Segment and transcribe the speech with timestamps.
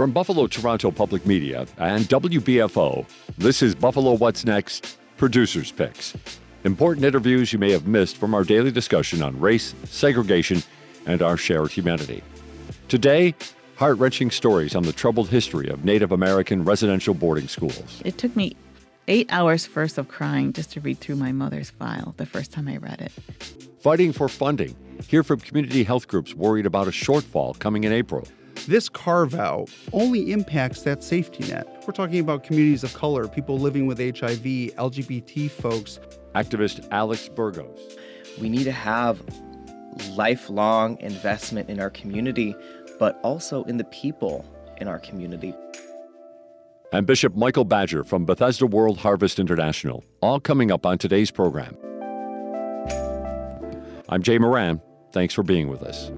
[0.00, 3.04] From Buffalo Toronto Public Media and WBFO,
[3.36, 6.16] this is Buffalo What's Next Producers Picks.
[6.64, 10.62] Important interviews you may have missed from our daily discussion on race, segregation,
[11.04, 12.22] and our shared humanity.
[12.88, 13.34] Today,
[13.76, 18.00] heart wrenching stories on the troubled history of Native American residential boarding schools.
[18.02, 18.56] It took me
[19.06, 22.68] eight hours first of crying just to read through my mother's file the first time
[22.68, 23.12] I read it.
[23.82, 24.74] Fighting for funding.
[25.08, 28.26] Hear from community health groups worried about a shortfall coming in April.
[28.66, 31.66] This carve out only impacts that safety net.
[31.86, 35.98] We're talking about communities of color, people living with HIV, LGBT folks.
[36.34, 37.96] Activist Alex Burgos.
[38.40, 39.20] We need to have
[40.10, 42.54] lifelong investment in our community,
[42.98, 44.44] but also in the people
[44.78, 45.54] in our community.
[46.92, 51.76] And Bishop Michael Badger from Bethesda World Harvest International, all coming up on today's program.
[54.08, 54.80] I'm Jay Moran.
[55.12, 56.10] Thanks for being with us.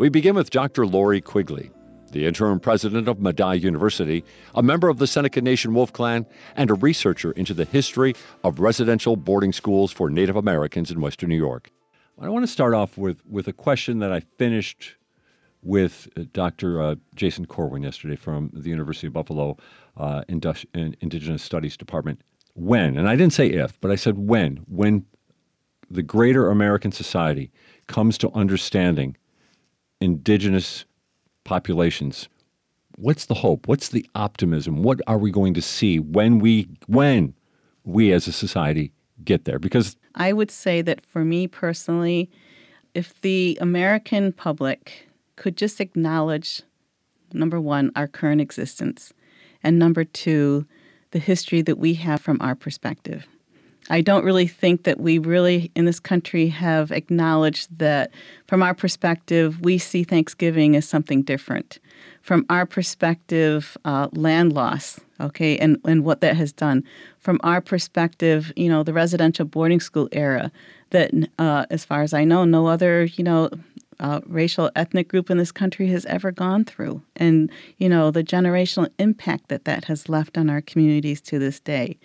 [0.00, 0.86] We begin with Dr.
[0.86, 1.70] Lori Quigley,
[2.10, 6.24] the interim president of Medaille University, a member of the Seneca Nation Wolf Clan,
[6.56, 11.28] and a researcher into the history of residential boarding schools for Native Americans in Western
[11.28, 11.70] New York.
[12.18, 14.94] I want to start off with, with a question that I finished
[15.60, 16.80] with uh, Dr.
[16.80, 19.58] Uh, Jason Corwin yesterday from the University of Buffalo
[19.98, 22.22] uh, Indus- Indigenous Studies Department.
[22.54, 25.04] When, and I didn't say if, but I said when, when
[25.90, 27.52] the greater American society
[27.86, 29.18] comes to understanding
[30.00, 30.84] indigenous
[31.44, 32.28] populations,
[32.96, 33.68] what's the hope?
[33.68, 34.82] What's the optimism?
[34.82, 37.34] What are we going to see when we when
[37.84, 38.92] we as a society
[39.24, 39.58] get there?
[39.58, 42.30] Because I would say that for me personally,
[42.94, 46.62] if the American public could just acknowledge
[47.32, 49.12] number 1 our current existence
[49.62, 50.66] and number 2
[51.12, 53.26] the history that we have from our perspective.
[53.90, 58.12] I don't really think that we really in this country have acknowledged that
[58.46, 61.80] from our perspective, we see Thanksgiving as something different.
[62.22, 66.84] From our perspective, uh, land loss, okay, and, and what that has done.
[67.18, 70.52] From our perspective, you know, the residential boarding school era,
[70.90, 73.50] that uh, as far as I know, no other, you know,
[73.98, 78.24] uh, racial ethnic group in this country has ever gone through and you know the
[78.24, 81.98] generational impact that that has left on our communities to this day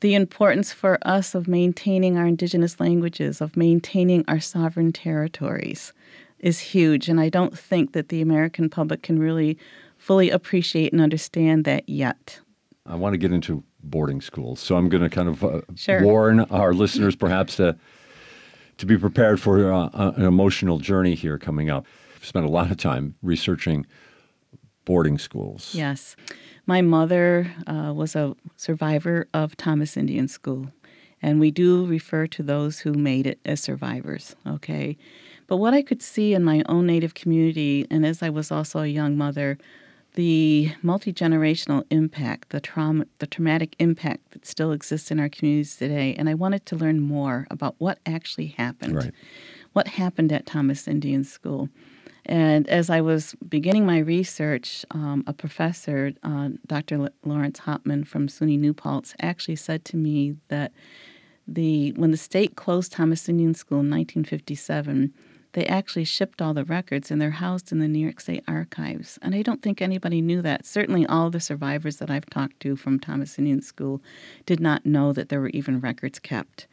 [0.00, 5.92] the importance for us of maintaining our indigenous languages, of maintaining our sovereign territories,
[6.38, 7.08] is huge.
[7.08, 9.58] And I don't think that the American public can really
[9.96, 12.40] fully appreciate and understand that yet.
[12.86, 16.02] I want to get into boarding schools, so I'm going to kind of uh, sure.
[16.02, 17.76] warn our listeners perhaps to
[18.78, 21.84] to be prepared for uh, an emotional journey here coming up.
[22.14, 23.84] I've spent a lot of time researching
[24.84, 25.74] boarding schools.
[25.74, 26.14] Yes.
[26.68, 30.70] My mother uh, was a survivor of Thomas Indian School,
[31.22, 34.98] and we do refer to those who made it as survivors, okay?
[35.46, 38.80] But what I could see in my own Native community, and as I was also
[38.80, 39.56] a young mother,
[40.12, 45.74] the multi generational impact, the trauma, the traumatic impact that still exists in our communities
[45.74, 48.94] today, and I wanted to learn more about what actually happened.
[48.94, 49.14] Right.
[49.72, 51.70] What happened at Thomas Indian School?
[52.28, 57.08] And as I was beginning my research, um, a professor, uh, Dr.
[57.24, 60.72] Lawrence Hauptman from SUNY New Paltz, actually said to me that
[61.46, 65.14] the when the state closed Thomas Indian School in 1957,
[65.52, 69.18] they actually shipped all the records and they're housed in the New York State Archives.
[69.22, 70.66] And I don't think anybody knew that.
[70.66, 74.02] Certainly, all the survivors that I've talked to from Thomas Indian School
[74.46, 76.66] did not know that there were even records kept.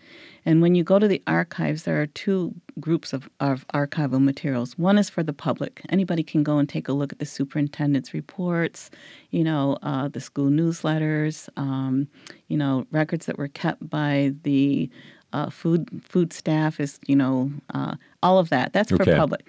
[0.45, 4.77] And when you go to the archives, there are two groups of, of archival materials.
[4.77, 5.81] One is for the public.
[5.89, 8.91] Anybody can go and take a look at the superintendent's reports,
[9.31, 12.07] you know, uh, the school newsletters, um,
[12.47, 14.89] you know, records that were kept by the
[15.35, 15.81] uh, food
[16.11, 18.67] food staff is you know uh, all of that.
[18.73, 19.17] That's for Okay.
[19.17, 19.43] public.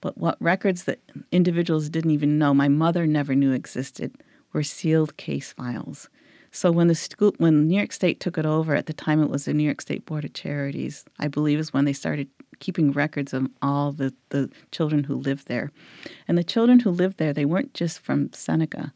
[0.00, 1.00] But what records that
[1.32, 4.10] individuals didn't even know, my mother never knew existed,
[4.52, 6.08] were sealed case files.
[6.52, 9.30] So when the school, when New York State took it over, at the time it
[9.30, 12.28] was the New York State Board of Charities, I believe is when they started
[12.60, 15.70] keeping records of all the, the children who lived there.
[16.28, 18.92] And the children who lived there, they weren't just from Seneca.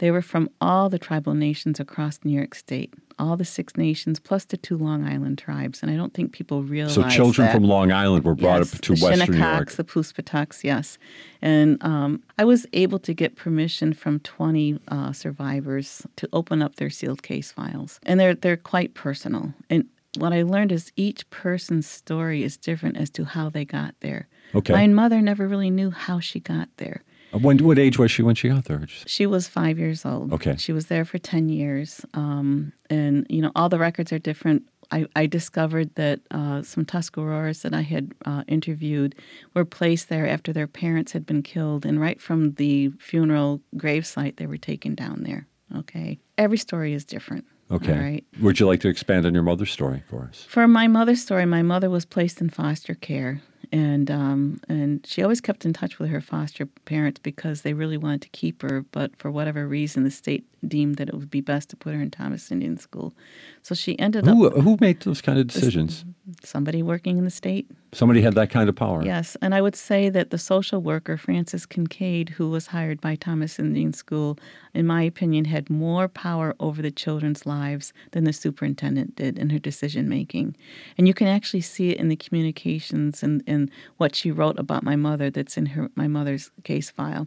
[0.00, 4.18] They were from all the tribal nations across New York State, all the six nations,
[4.18, 5.82] plus the two Long Island tribes.
[5.82, 7.54] And I don't think people realize So children that.
[7.54, 9.70] from Long Island were brought Yes, up to the Western New York.
[9.72, 10.96] The Poospatucks, yes.
[11.42, 16.76] And um, I was able to get permission from 20 uh, survivors to open up
[16.76, 18.00] their sealed case files.
[18.04, 19.52] And they're, they're quite personal.
[19.68, 19.84] And
[20.16, 24.28] what I learned is each person's story is different as to how they got there.
[24.54, 24.72] Okay.
[24.72, 27.02] My mother never really knew how she got there.
[27.32, 28.84] When what age was she when she got there?
[29.06, 30.32] She was five years old.
[30.32, 30.56] Okay.
[30.56, 32.04] She was there for 10 years.
[32.14, 34.68] Um, and, you know, all the records are different.
[34.90, 39.14] I, I discovered that uh, some Tuscaroras that I had uh, interviewed
[39.54, 44.36] were placed there after their parents had been killed, and right from the funeral gravesite,
[44.36, 45.46] they were taken down there.
[45.76, 46.18] Okay.
[46.36, 47.44] Every story is different.
[47.70, 47.96] Okay.
[47.96, 48.24] Right.
[48.40, 50.44] Would you like to expand on your mother's story for us?
[50.48, 53.42] For my mother's story, my mother was placed in foster care,
[53.72, 57.96] and um, and she always kept in touch with her foster parents because they really
[57.96, 61.40] wanted to keep her, but for whatever reason, the state deemed that it would be
[61.40, 63.14] best to put her in Thomas Indian School.
[63.62, 66.04] So she ended Who up who made those kind of decisions?
[66.44, 67.70] somebody working in the state.
[67.92, 69.02] Somebody had that kind of power.
[69.04, 73.16] Yes, and I would say that the social worker Frances Kincaid, who was hired by
[73.16, 74.38] Thomas Indian School,
[74.72, 79.50] in my opinion, had more power over the children's lives than the superintendent did in
[79.50, 80.56] her decision making.
[80.96, 84.84] And you can actually see it in the communications and in what she wrote about
[84.84, 87.26] my mother that's in her my mother's case file.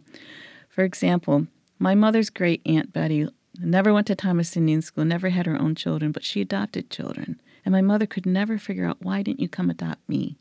[0.68, 1.46] For example,
[1.78, 3.28] my mother's great aunt Betty
[3.58, 7.40] never went to Thomas Indian School, never had her own children, but she adopted children.
[7.64, 10.36] And my mother could never figure out why didn't you come adopt me?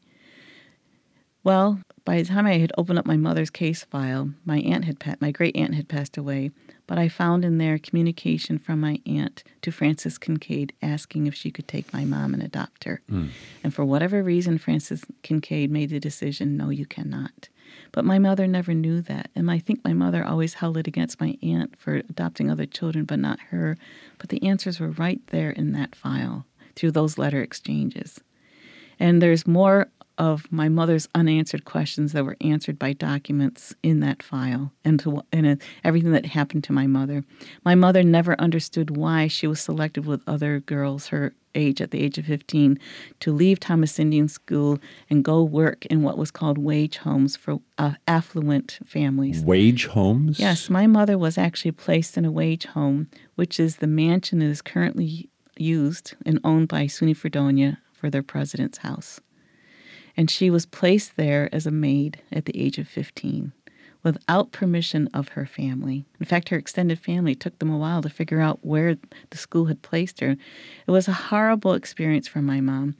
[1.44, 5.00] Well, by the time I had opened up my mother's case file, my aunt had
[5.00, 6.52] pa- my great aunt had passed away,
[6.88, 11.52] but I found in there communication from my aunt to Frances Kincaid asking if she
[11.52, 13.02] could take my mom and adopt her.
[13.10, 13.28] Hmm.
[13.62, 17.50] And for whatever reason, Frances Kincaid made the decision, no, you cannot.
[17.94, 21.22] But my mother never knew that, and I think my mother always held it against
[21.22, 23.78] my aunt for adopting other children, but not her.
[24.18, 26.46] But the answers were right there in that file
[26.76, 28.20] through those letter exchanges.
[29.00, 34.22] And there's more of my mother's unanswered questions that were answered by documents in that
[34.22, 37.24] file and, to, and everything that happened to my mother.
[37.66, 42.02] My mother never understood why she was selected with other girls her age at the
[42.02, 42.80] age of 15
[43.20, 44.80] to leave Thomas Indian School
[45.10, 49.44] and go work in what was called wage homes for uh, affluent families.
[49.44, 50.40] Wage homes?
[50.40, 54.46] Yes, my mother was actually placed in a wage home, which is the mansion that
[54.46, 59.20] is currently used and owned by SUNY Fredonia for their president's house.
[60.16, 63.52] And she was placed there as a maid at the age of 15
[64.04, 66.06] without permission of her family.
[66.20, 68.98] In fact, her extended family took them a while to figure out where
[69.30, 70.32] the school had placed her.
[70.32, 72.96] It was a horrible experience for my mom.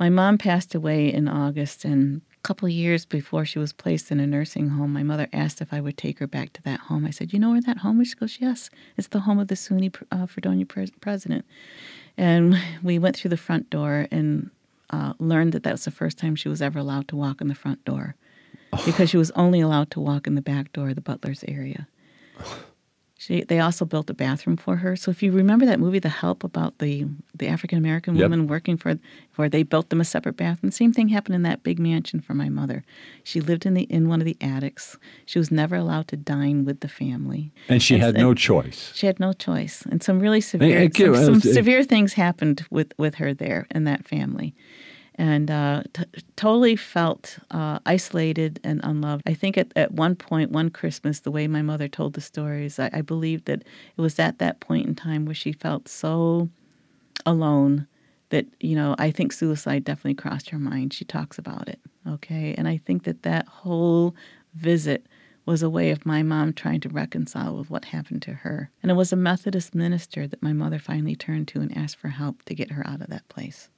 [0.00, 4.10] My mom passed away in August, and a couple of years before she was placed
[4.10, 6.80] in a nursing home, my mother asked if I would take her back to that
[6.80, 7.04] home.
[7.04, 8.08] I said, You know where that home is?
[8.08, 11.44] She goes, Yes, it's the home of the SUNY uh, Fredonia pres- president.
[12.16, 14.50] And we went through the front door and
[14.90, 17.48] uh, learned that that was the first time she was ever allowed to walk in
[17.48, 18.14] the front door
[18.84, 21.88] because she was only allowed to walk in the back door of the butler's area.
[23.20, 24.94] She, they also built a bathroom for her.
[24.94, 27.06] So if you remember that movie, The Help, about the
[27.36, 28.22] the African American Yep.
[28.24, 28.96] woman working for,
[29.34, 30.70] where they built them a separate bathroom.
[30.70, 32.84] Same thing happened in that big mansion for my mother.
[33.24, 34.96] She lived in the in one of the attics.
[35.26, 37.50] She was never allowed to dine with the family.
[37.68, 38.92] And she And had no choice.
[38.94, 43.16] She had no choice, and some really severe, some, some severe things happened with with
[43.16, 44.54] her there and that family,
[45.18, 46.04] and uh, t-
[46.36, 49.24] totally felt uh, isolated and unloved.
[49.26, 52.78] I think at, at one point, one Christmas, the way my mother told the stories,
[52.78, 53.62] I, I believe that
[53.96, 56.48] it was at that point in time where she felt so
[57.26, 57.86] alone
[58.30, 60.92] that you know I think suicide definitely crossed her mind.
[60.92, 64.14] She talks about it, okay, and I think that that whole
[64.54, 65.06] visit
[65.46, 68.70] was a way of my mom trying to reconcile with what happened to her.
[68.82, 72.08] And it was a Methodist minister that my mother finally turned to and asked for
[72.08, 73.70] help to get her out of that place.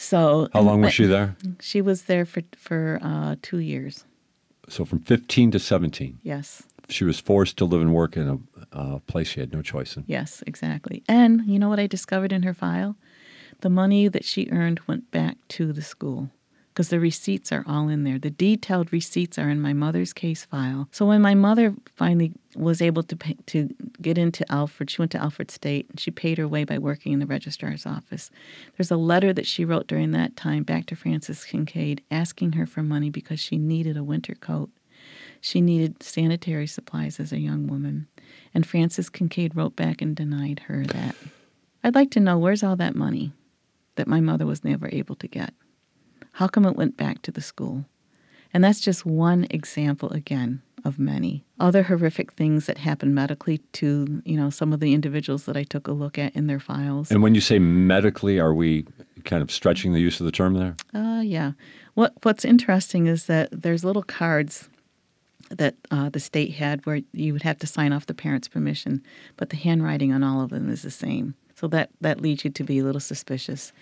[0.00, 1.36] So How long was she there?
[1.60, 4.04] She was there for for uh, two years.
[4.68, 6.20] So from 15 to 17.
[6.22, 8.38] Yes, She was forced to live and work in a
[8.78, 10.04] uh, place she had no choice in.
[10.06, 11.02] yes, exactly.
[11.08, 12.96] And you know what I discovered in her file?
[13.60, 16.30] The money that she earned went back to the school
[16.78, 18.20] because the receipts are all in there.
[18.20, 20.88] The detailed receipts are in my mother's case file.
[20.92, 25.10] So when my mother finally was able to pay, to get into Alfred, she went
[25.10, 28.30] to Alfred State and she paid her way by working in the registrar's office.
[28.76, 32.64] There's a letter that she wrote during that time back to Frances Kincaid asking her
[32.64, 34.70] for money because she needed a winter coat.
[35.40, 38.06] She needed sanitary supplies as a young woman.
[38.54, 41.16] And Frances Kincaid wrote back and denied her that.
[41.82, 43.32] I'd like to know where's all that money
[43.96, 45.52] that my mother was never able to get?
[46.38, 47.84] How come it went back to the school?
[48.54, 54.22] And that's just one example again of many other horrific things that happened medically to,
[54.24, 57.10] you know, some of the individuals that I took a look at in their files.
[57.10, 58.86] And when you say medically, are we
[59.24, 60.76] kind of stretching the use of the term there?
[60.94, 61.54] Uh, yeah.
[61.94, 64.68] What What's interesting is that there's little cards
[65.50, 69.02] that uh, the state had where you would have to sign off the parents' permission,
[69.36, 71.34] but the handwriting on all of them is the same.
[71.56, 73.72] So that that leads you to be a little suspicious.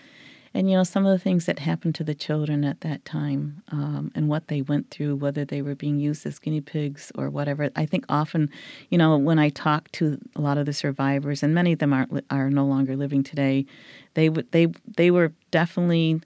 [0.57, 3.61] And, you know, some of the things that happened to the children at that time
[3.71, 7.29] um, and what they went through, whether they were being used as guinea pigs or
[7.29, 7.69] whatever.
[7.75, 8.49] I think often,
[8.89, 11.93] you know, when I talk to a lot of the survivors, and many of them
[11.93, 13.67] aren't are no longer living today,
[14.15, 14.65] they, w- they,
[14.97, 16.21] they were definitely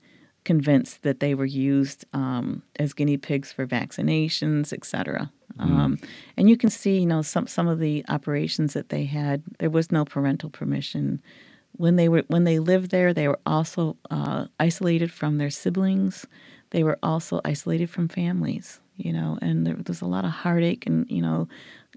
[0.46, 5.30] convinced that they were used um, as guinea pigs for vaccinations, etc.
[5.60, 5.64] Mm.
[5.66, 6.00] Um,
[6.38, 9.44] and you can see, you know, some some of the operations that they had.
[9.60, 11.22] There was no parental permission
[11.82, 13.14] when they were when they lived there.
[13.14, 16.26] They were also uh, isolated from their siblings.
[16.70, 18.80] They were also isolated from families.
[18.98, 21.48] You know, and there was a lot of heartache and you know,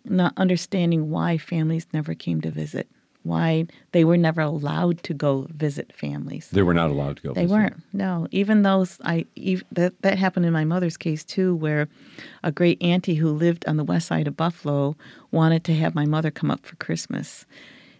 [0.04, 2.88] not understanding why families never came to visit
[3.24, 6.50] why they were never allowed to go visit families.
[6.52, 7.32] They were not allowed to go.
[7.32, 7.54] They visit.
[7.54, 7.82] weren't.
[7.92, 11.88] No, even those I even, that that happened in my mother's case too, where
[12.42, 14.94] a great auntie who lived on the west side of Buffalo
[15.30, 17.46] wanted to have my mother come up for Christmas.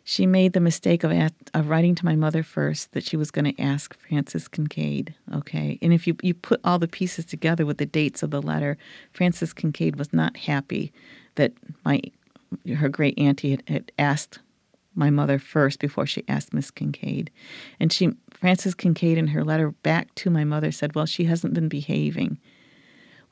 [0.07, 3.47] She made the mistake of, of writing to my mother first that she was going
[3.47, 5.15] to ask Frances Kincaid.
[5.35, 8.43] Okay, and if you you put all the pieces together with the dates of the
[8.43, 8.77] letter,
[9.13, 10.93] Frances Kincaid was not happy
[11.37, 11.55] that
[11.87, 12.03] my
[12.77, 14.41] her great auntie had, had asked
[14.95, 17.31] my mother first before she asked Miss Kincaid.
[17.81, 21.55] And she Frances Kincaid in her letter back to my mother said, "Well, she hasn't
[21.55, 22.39] been behaving."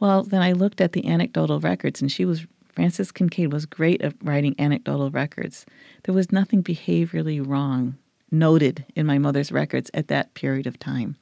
[0.01, 4.03] Well, then I looked at the anecdotal records and she was Frances Kincaid was great
[4.03, 5.67] at writing anecdotal records.
[6.05, 7.99] There was nothing behaviorally wrong
[8.31, 11.17] noted in my mother's records at that period of time.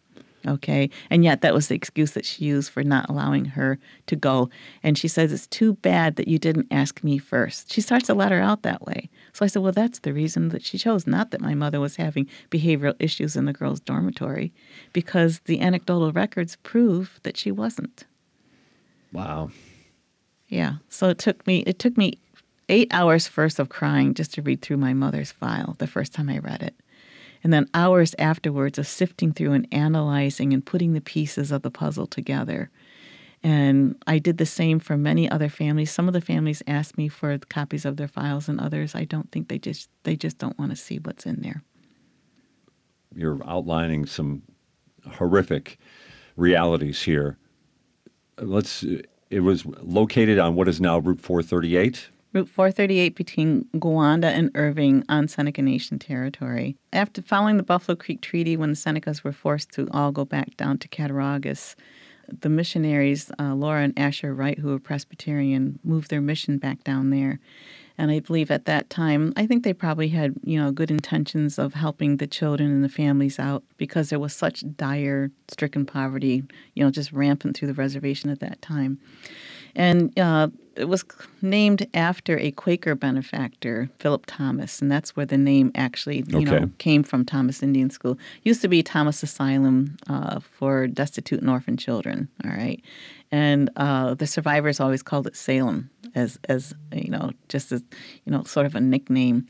[0.47, 0.89] Okay.
[1.11, 4.49] And yet that was the excuse that she used for not allowing her to go.
[4.83, 7.71] And she says, It's too bad that you didn't ask me first.
[7.71, 9.11] She starts the letter out that way.
[9.35, 11.07] So I said, Well, that's the reason that she chose.
[11.07, 14.53] Not that my mother was having behavioral issues in the girls' dormitory,
[14.95, 18.07] because the anecdotal records prove that she wasn't.
[19.13, 19.51] Wow.
[20.51, 20.75] Yeah.
[20.91, 22.19] So it took me it took me
[22.69, 26.29] eight hours first of crying just to read through my mother's file the first time
[26.29, 26.75] I read it
[27.43, 31.71] and then hours afterwards of sifting through and analyzing and putting the pieces of the
[31.71, 32.71] puzzle together.
[33.43, 35.91] And I did the same for many other families.
[35.91, 39.33] Some of the families asked me for copies of their files, and others I don't
[39.33, 41.63] think they just they just don't want to see what's in there.
[43.15, 44.43] You're outlining some
[45.15, 45.79] horrific
[46.37, 47.39] realities here.
[48.37, 48.85] Let's.
[49.31, 52.09] It was located on what is now Route 438.
[52.33, 56.77] Route 438 between Gowanda and Irving on Seneca Nation territory.
[56.93, 60.57] After following the Buffalo Creek Treaty, when the Senecas were forced to all go back
[60.57, 61.77] down to Cattaraugus,
[62.41, 67.11] the missionaries, uh, Laura and Asher Wright, who were Presbyterian, moved their mission back down
[67.11, 67.39] there.
[68.01, 71.59] And I believe at that time, I think they probably had, you know, good intentions
[71.59, 76.43] of helping the children and the families out because there was such dire, stricken poverty,
[76.73, 78.99] you know, just rampant through the reservation at that time.
[79.81, 81.05] And uh, it was
[81.41, 86.45] named after a Quaker benefactor, Philip Thomas, and that's where the name actually, you okay.
[86.45, 87.25] know, came from.
[87.25, 92.29] Thomas Indian School used to be Thomas Asylum uh, for destitute and orphan children.
[92.45, 92.83] All right,
[93.33, 97.83] and uh, the survivors always called it Salem as as you know, just as
[98.25, 99.47] you know, sort of a nickname.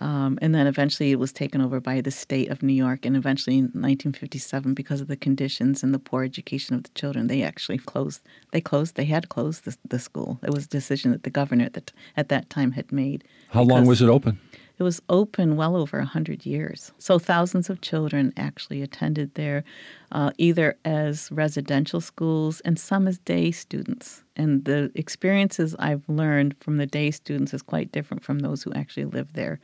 [0.00, 3.04] Um, and then eventually it was taken over by the state of New York.
[3.04, 7.26] And eventually in 1957, because of the conditions and the poor education of the children,
[7.26, 8.22] they actually closed.
[8.52, 8.96] They closed.
[8.96, 10.40] They had closed the, the school.
[10.42, 11.82] It was a decision that the governor at, the,
[12.16, 13.24] at that time had made.
[13.50, 14.40] How long was it open?
[14.80, 16.90] It was open well over 100 years.
[16.96, 19.62] So thousands of children actually attended there,
[20.10, 24.22] uh, either as residential schools and some as day students.
[24.36, 28.72] And the experiences I've learned from the day students is quite different from those who
[28.72, 29.60] actually live there.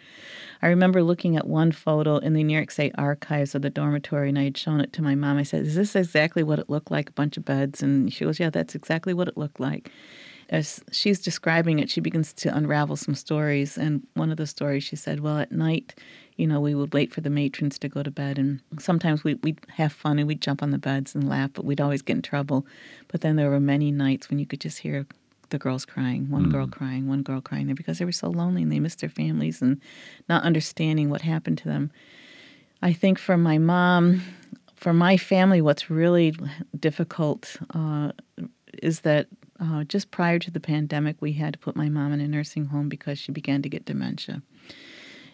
[0.61, 4.28] I remember looking at one photo in the New York State archives of the dormitory,
[4.28, 5.38] and I had shown it to my mom.
[5.38, 7.08] I said, Is this exactly what it looked like?
[7.08, 7.82] A bunch of beds?
[7.82, 9.90] And she goes, Yeah, that's exactly what it looked like
[10.49, 13.76] as she's describing it, she begins to unravel some stories.
[13.76, 15.95] And one of the stories she said, Well, at night,
[16.37, 18.38] you know, we would wait for the matrons to go to bed.
[18.38, 21.65] And sometimes we, we'd have fun and we'd jump on the beds and laugh, but
[21.65, 22.67] we'd always get in trouble.
[23.09, 25.07] But then there were many nights when you could just hear
[25.50, 26.53] the girls crying, one mm.
[26.53, 29.09] girl crying, one girl crying there because they were so lonely and they missed their
[29.09, 29.81] families and
[30.29, 31.91] not understanding what happened to them.
[32.83, 34.23] I think for my mom,
[34.75, 36.35] for my family, what's really
[36.79, 38.12] difficult uh,
[38.83, 39.29] is that
[39.60, 42.66] uh, just prior to the pandemic, we had to put my mom in a nursing
[42.66, 44.42] home because she began to get dementia.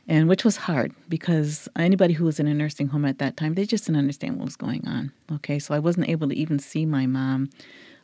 [0.09, 3.55] And which was hard because anybody who was in a nursing home at that time,
[3.55, 5.13] they just didn't understand what was going on.
[5.31, 7.51] Okay, so I wasn't able to even see my mom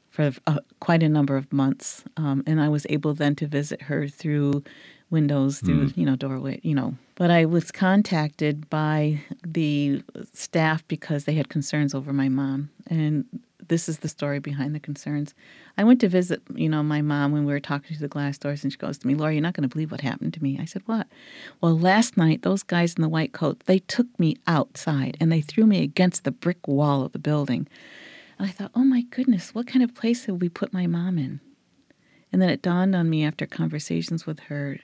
[0.09, 2.05] for uh, quite a number of months.
[2.17, 4.63] Um, and I was able then to visit her through
[5.11, 5.97] windows, through, mm.
[5.97, 6.95] you know, doorway, you know.
[7.15, 12.71] But I was contacted by the staff because they had concerns over my mom.
[12.89, 13.25] And
[13.69, 15.35] this is the story behind the concerns.
[15.77, 18.39] I went to visit, you know, my mom when we were talking to the glass
[18.39, 20.43] doors, and she goes to me, Laura, you're not going to believe what happened to
[20.43, 20.59] me.
[20.61, 21.07] I said, What?
[21.61, 25.41] Well, last night, those guys in the white coat, they took me outside and they
[25.41, 27.69] threw me against the brick wall of the building.
[28.39, 31.19] And I thought, Oh my goodness, what kind of place have we put my mom
[31.19, 31.41] in?
[32.33, 34.79] And then it dawned on me after conversations with her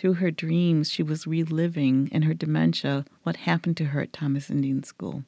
[0.00, 4.48] through her dreams, she was reliving in her dementia what happened to her at Thomas
[4.48, 5.24] Indian School.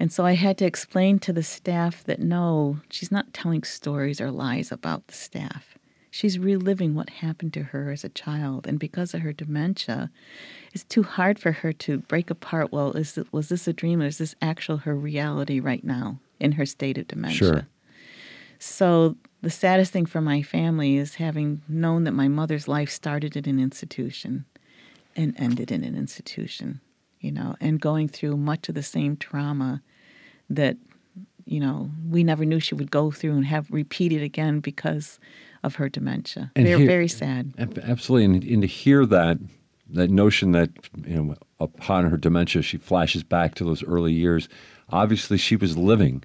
[0.00, 4.18] And so I had to explain to the staff that no, she's not telling stories
[4.18, 5.76] or lies about the staff.
[6.10, 8.66] She's reliving what happened to her as a child.
[8.66, 10.10] And because of her dementia,
[10.72, 12.72] it's too hard for her to break apart.
[12.72, 16.18] Well, is it, was this a dream or is this actual her reality right now
[16.40, 17.36] in her state of dementia?
[17.36, 17.68] Sure.
[18.58, 23.36] So the saddest thing for my family is having known that my mother's life started
[23.36, 24.46] in an institution
[25.14, 26.80] and ended in an institution,
[27.20, 29.82] you know, and going through much of the same trauma
[30.50, 30.76] that,
[31.46, 35.18] you know, we never knew she would go through and have repeated again because
[35.62, 36.50] of her dementia.
[36.56, 37.54] And very, here- very sad.
[37.82, 39.38] Absolutely, and, and to hear that
[39.92, 40.70] that notion that
[41.04, 44.48] you know upon her dementia she flashes back to those early years.
[44.90, 46.22] Obviously, she was living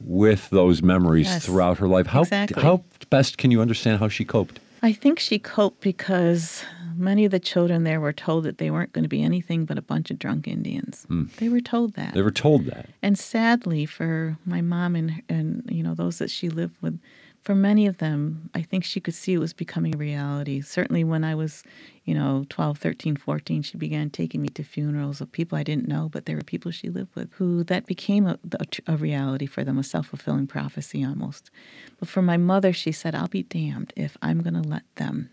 [0.00, 2.06] with those memories Yes, throughout her life.
[2.06, 2.62] How exactly.
[2.62, 4.60] how best can you understand how she coped?
[4.82, 6.64] I think she coped because
[6.98, 9.78] many of the children there were told that they weren't going to be anything but
[9.78, 11.04] a bunch of drunk Indians.
[11.08, 11.24] Hmm.
[11.38, 12.14] They were told that.
[12.14, 12.90] They were told that.
[13.02, 16.98] And sadly, for my mom and and you know those that she lived with,
[17.42, 20.60] for many of them, I think she could see it was becoming a reality.
[20.60, 21.62] Certainly, when I was,
[22.04, 25.88] you know, 12, 13, 14, she began taking me to funerals of people I didn't
[25.88, 29.46] know, but there were people she lived with who that became a, a, a reality
[29.46, 31.50] for them, a self fulfilling prophecy almost.
[31.98, 35.30] But for my mother, she said, "I'll be damned if I'm going to let them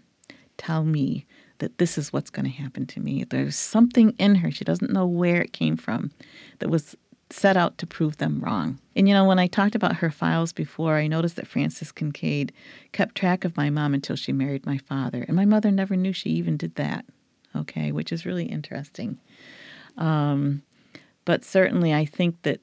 [0.58, 1.26] tell me."
[1.60, 3.24] That this is what's going to happen to me.
[3.24, 4.52] There's something in her.
[4.52, 6.12] She doesn't know where it came from
[6.60, 6.98] that was
[7.30, 8.80] set out to prove them wrong.
[8.96, 12.54] And you know, when I talked about her files before, I noticed that Frances Kincaid
[12.92, 15.24] kept track of my mom until she married my father.
[15.28, 17.06] And my mother never knew she even did that,
[17.56, 19.20] okay, which is really interesting.
[19.98, 20.62] Um,
[21.26, 22.62] but certainly, I think that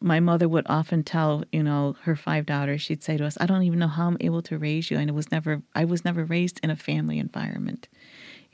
[0.00, 3.46] my mother would often tell, you know, her five daughters, she'd say to us, I
[3.46, 4.98] don't even know how I'm able to raise you.
[4.98, 7.88] And it was never, I was never raised in a family environment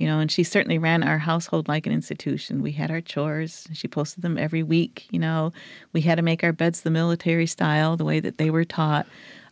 [0.02, 2.60] you know, and she certainly ran our household like an institution.
[2.60, 3.68] We had our chores.
[3.72, 5.06] She posted them every week.
[5.12, 5.52] You know,
[5.92, 9.06] we had to make our beds the military style, the way that they were taught.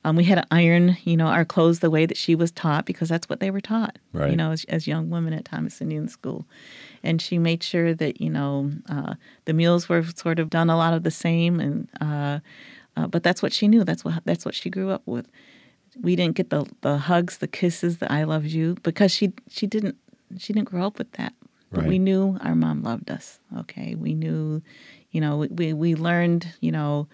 [0.04, 2.84] Um, we had to iron, you know, our clothes the way that she was taught
[2.84, 4.00] because that's what they were taught.
[4.12, 4.32] Right.
[4.32, 6.46] You know, as, as young women at Thomas Indian School,
[7.04, 10.76] and she made sure that you know uh, the meals were sort of done a
[10.76, 12.40] lot of the same, and uh,
[12.96, 13.84] uh, but that's what she knew.
[13.84, 15.28] That's what that's what she grew up with.
[16.00, 19.68] We didn't get the the hugs, the kisses, the I love you because she she
[19.68, 19.96] didn't
[20.38, 21.34] she didn't grow up with that.
[21.72, 23.38] But we knew our mom loved us.
[23.58, 24.60] Okay, we knew,
[25.12, 27.06] you know, we we learned, you know,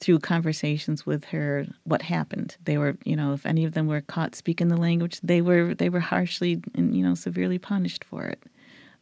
[0.00, 2.56] through conversations with her what happened.
[2.64, 5.74] They were, you know, if any of them were caught speaking the language, they were
[5.74, 8.42] they were harshly and you know severely punished for it.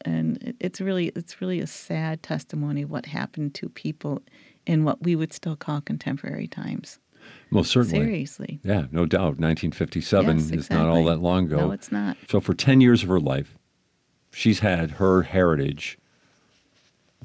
[0.03, 4.23] And it's really it's really a sad testimony of what happened to people
[4.67, 6.99] in what we would still call contemporary times.
[7.51, 7.99] Most certainly.
[7.99, 8.61] Seriously.
[8.63, 9.39] Yeah, no doubt.
[9.39, 11.57] 1957 Yes, is not all that long ago.
[11.57, 12.17] No, it's not.
[12.31, 13.58] So for 10 years of her life,
[14.39, 15.99] she's had her heritage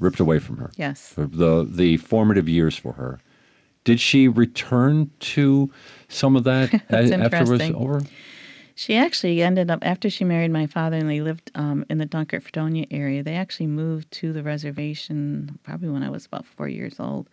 [0.00, 0.72] ripped away from her.
[0.76, 1.14] Yes.
[1.16, 3.20] The the formative years for her.
[3.84, 5.70] Did she return to
[6.08, 8.02] some of that after it was over?
[8.74, 12.06] She actually ended up after she married my father and they lived um, in the
[12.06, 13.22] Dunkirk Fredonia area.
[13.22, 17.28] They actually moved to the reservation probably when I was about four years old.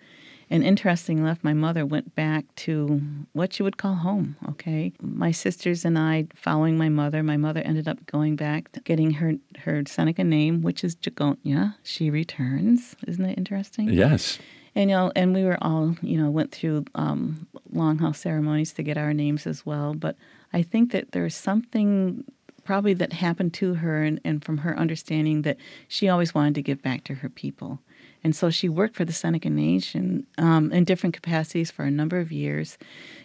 [0.51, 4.35] And interesting enough, my mother went back to what you would call home.
[4.49, 8.81] Okay, my sisters and I, following my mother, my mother ended up going back, to
[8.81, 11.75] getting her her Seneca name, which is Jagonya.
[11.83, 12.97] She returns.
[13.07, 13.87] Isn't that interesting?
[13.93, 14.39] Yes.
[14.75, 18.83] And you know, and we were all, you know, went through um, longhouse ceremonies to
[18.83, 19.93] get our names as well.
[19.93, 20.17] But
[20.51, 22.25] I think that there's something
[22.65, 25.55] probably that happened to her, and, and from her understanding that
[25.87, 27.79] she always wanted to give back to her people.
[28.23, 32.19] And so she worked for the Seneca Nation um, in different capacities for a number
[32.19, 32.77] of years.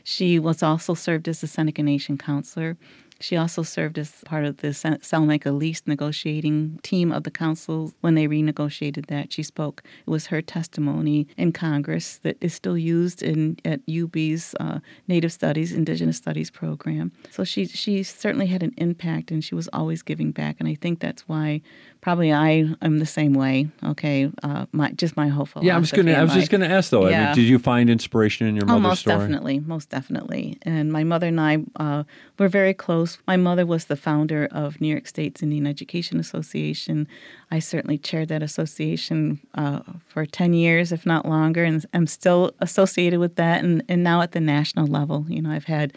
[0.05, 2.77] She was also served as the Seneca Nation counselor.
[3.21, 8.15] She also served as part of the Salamanca lease negotiating team of the council when
[8.15, 9.33] they renegotiated that.
[9.33, 9.83] She spoke.
[10.07, 15.33] It was her testimony in Congress that is still used in at UB's uh, Native
[15.33, 17.13] Studies, Indigenous Studies program.
[17.31, 20.57] So she she certainly had an impact, and she was always giving back.
[20.61, 21.63] And I think that's why
[22.07, 23.69] probably I am the same way.
[23.83, 25.66] Okay, uh, my just my whole philosophy.
[25.66, 26.14] Yeah, I was going to.
[26.16, 27.09] I was just going to ask though.
[27.09, 29.19] I mean, did you find inspiration in your Oh, mother's most story?
[29.19, 30.57] definitely, most definitely.
[30.62, 32.05] And my mother and I uh,
[32.38, 33.19] were very close.
[33.27, 37.09] My mother was the founder of New York State's Indian Education Association.
[37.51, 42.53] I certainly chaired that association uh, for 10 years, if not longer, and I'm still
[42.61, 43.64] associated with that.
[43.64, 45.92] And, and now at the national level, you know, I've had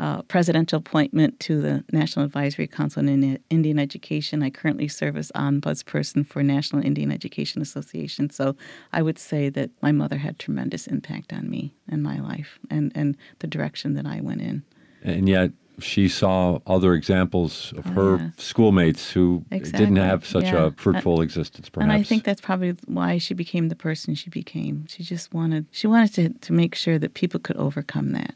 [0.00, 4.42] uh, presidential appointment to the National Advisory Council on Indian Education.
[4.42, 8.30] I currently serve as ombudsperson for National Indian Education Association.
[8.30, 8.56] So
[8.94, 12.90] I would say that my mother had tremendous impact on me and my life and,
[12.94, 14.62] and the direction that I went in.
[15.02, 20.66] And yet, she saw other examples of Oh, her schoolmates who didn't have such yeah.
[20.66, 21.84] a fruitful existence, perhaps.
[21.84, 24.86] And I think that's probably why she became the person she became.
[24.88, 28.34] She just wanted she wanted to, to make sure that people could overcome that.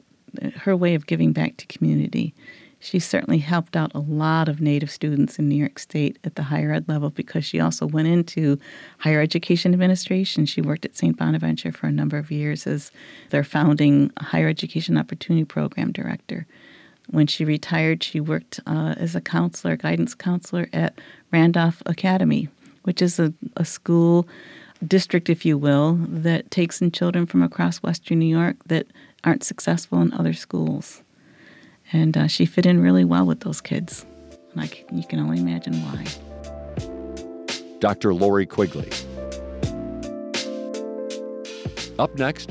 [0.56, 2.34] Her way of giving back to community.
[2.84, 6.42] She certainly helped out a lot of Native students in New York State at the
[6.42, 8.58] higher ed level because she also went into
[8.98, 10.44] higher education administration.
[10.44, 11.16] She worked at St.
[11.16, 12.92] Bonaventure for a number of years as
[13.30, 16.46] their founding higher education opportunity program director.
[17.08, 21.00] When she retired, she worked uh, as a counselor, guidance counselor at
[21.32, 22.48] Randolph Academy,
[22.82, 24.28] which is a, a school
[24.84, 28.86] district, if you will, that takes in children from across Western New York that
[29.24, 31.02] aren't successful in other schools.
[31.92, 34.06] And uh, she fit in really well with those kids.
[34.52, 36.04] And I c you can only imagine why.
[37.80, 38.14] Dr.
[38.14, 38.90] Lori Quigley.
[41.98, 42.50] Up next,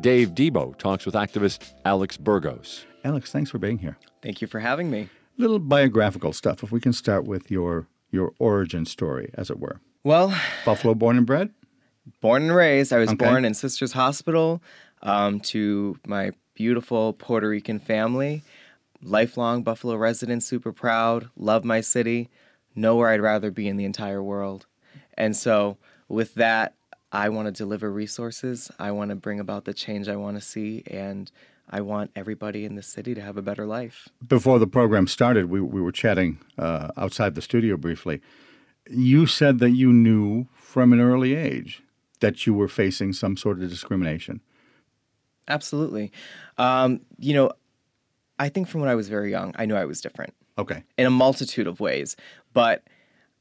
[0.00, 2.84] Dave Debo talks with activist Alex Burgos.
[3.04, 3.96] Alex, thanks for being here.
[4.22, 5.08] Thank you for having me.
[5.38, 6.62] Little biographical stuff.
[6.62, 9.80] If we can start with your your origin story, as it were.
[10.04, 11.50] Well, Buffalo born and bred.
[12.20, 13.24] Born and raised, I was Okay.
[13.24, 14.62] born in Sisters Hospital
[15.02, 18.42] um, to my beautiful Puerto Rican family.
[19.02, 22.28] Lifelong Buffalo resident, super proud, love my city,
[22.76, 24.66] nowhere I'd rather be in the entire world.
[25.18, 25.76] And so,
[26.08, 26.74] with that,
[27.10, 28.70] I want to deliver resources.
[28.78, 31.30] I want to bring about the change I want to see, and
[31.68, 34.08] I want everybody in the city to have a better life.
[34.26, 38.20] Before the program started, we, we were chatting uh, outside the studio briefly.
[38.88, 41.81] You said that you knew from an early age
[42.22, 44.40] that you were facing some sort of discrimination.
[45.48, 46.10] Absolutely.
[46.56, 47.52] Um, you know,
[48.38, 50.34] I think from when I was very young, I knew I was different.
[50.58, 50.84] Okay.
[50.98, 52.14] in a multitude of ways.
[52.52, 52.84] But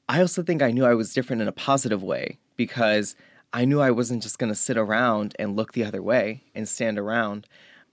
[0.07, 3.15] I also think I knew I was different in a positive way because
[3.53, 6.67] I knew I wasn't just going to sit around and look the other way and
[6.67, 7.47] stand around.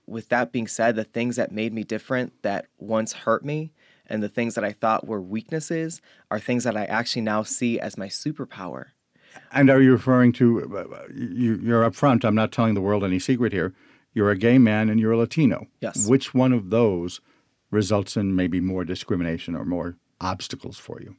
[0.06, 3.72] With that being said, the things that made me different that once hurt me
[4.06, 7.78] and the things that I thought were weaknesses are things that I actually now see
[7.78, 8.86] as my superpower.
[9.52, 13.18] And are you referring to, uh, you, you're upfront, I'm not telling the world any
[13.18, 13.74] secret here.
[14.12, 15.66] You're a gay man and you're a Latino.
[15.80, 16.06] Yes.
[16.06, 17.20] Which one of those
[17.70, 21.16] results in maybe more discrimination or more obstacles for you?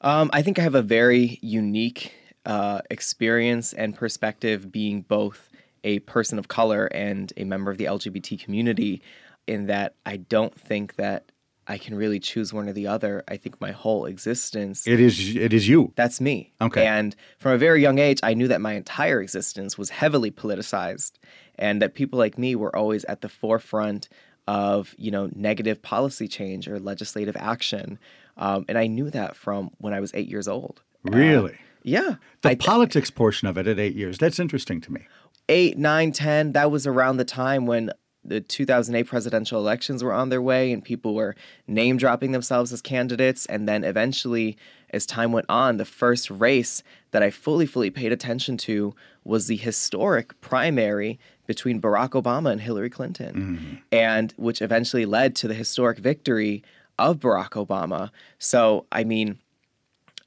[0.00, 2.14] Um, I think I have a very unique
[2.46, 5.50] uh, experience and perspective being both
[5.84, 9.02] a person of color and a member of the LGBT community,
[9.46, 11.32] in that I don't think that
[11.70, 13.22] I can really choose one or the other.
[13.28, 14.88] I think my whole existence.
[14.88, 15.92] It is, it is you.
[15.94, 16.52] that's me.
[16.60, 16.84] Okay.
[16.84, 21.12] And from a very young age, I knew that my entire existence was heavily politicized
[21.56, 24.08] and that people like me were always at the forefront
[24.48, 28.00] of, you know, negative policy change or legislative action.
[28.36, 30.82] Um, and I knew that from when I was eight years old.
[31.04, 31.56] Really?
[31.84, 32.16] Yeah.
[32.42, 35.06] the I, politics portion of it at eight years, that's interesting to me.
[35.48, 37.90] eight, nine, ten, that was around the time when
[38.24, 41.34] the 2008 presidential elections were on their way and people were
[41.66, 43.46] name dropping themselves as candidates.
[43.46, 44.56] And then eventually,
[44.90, 49.46] as time went on, the first race that I fully, fully paid attention to was
[49.46, 55.54] the historic primary between Barack Obama and Hillary Clinton, and which eventually led to the
[55.54, 56.62] historic victory
[56.98, 58.10] of Barack Obama.
[58.38, 59.38] So, I mean,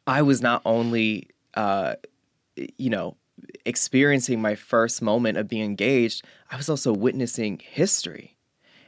[0.06, 1.96] I was not only, uh,
[2.56, 3.16] you know,
[3.66, 8.38] experiencing my first moment of being engaged, I was also witnessing history.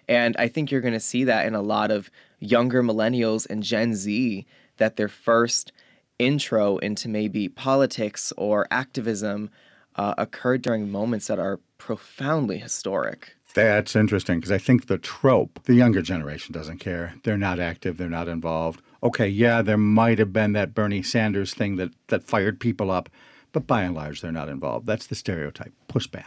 [0.07, 3.63] And I think you're going to see that in a lot of younger millennials and
[3.63, 4.45] Gen Z
[4.77, 5.71] that their first
[6.19, 9.49] intro into maybe politics or activism
[9.95, 13.35] uh, occurred during moments that are profoundly historic.
[13.53, 17.15] That's interesting because I think the trope, the younger generation doesn't care.
[17.23, 18.81] They're not active, they're not involved.
[19.01, 23.09] Okay, yeah, there might have been that Bernie Sanders thing that, that fired people up,
[23.55, 24.85] but by and large, they're not involved.
[24.85, 25.71] That's the stereotype.
[25.87, 26.25] Pushback.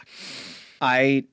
[0.81, 1.25] I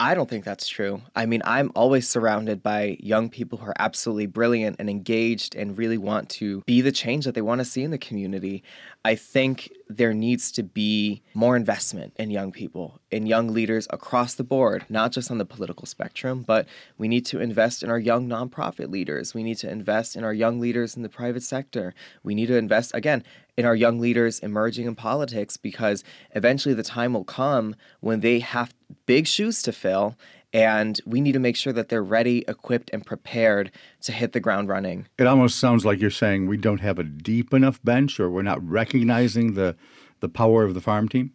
[0.00, 1.00] I don't think that's true.
[1.14, 5.78] I mean, I'm always surrounded by young people who are absolutely brilliant and engaged and
[5.78, 8.64] really want to be the change that they want to see in the community.
[9.06, 14.34] I think there needs to be more investment in young people, in young leaders across
[14.34, 16.66] the board, not just on the political spectrum, but
[16.98, 19.32] we need to invest in our young nonprofit leaders.
[19.32, 21.94] We need to invest in our young leaders in the private sector.
[22.24, 23.22] We need to invest, again,
[23.56, 26.02] in our young leaders emerging in politics because
[26.34, 28.74] eventually the time will come when they have
[29.06, 30.16] big shoes to fill
[30.56, 34.40] And we need to make sure that they're ready, equipped, and prepared to hit the
[34.40, 35.06] ground running.
[35.18, 38.40] It almost sounds like you're saying we don't have a deep enough bench or we're
[38.40, 39.76] not recognizing the,
[40.20, 41.34] the power of the farm team.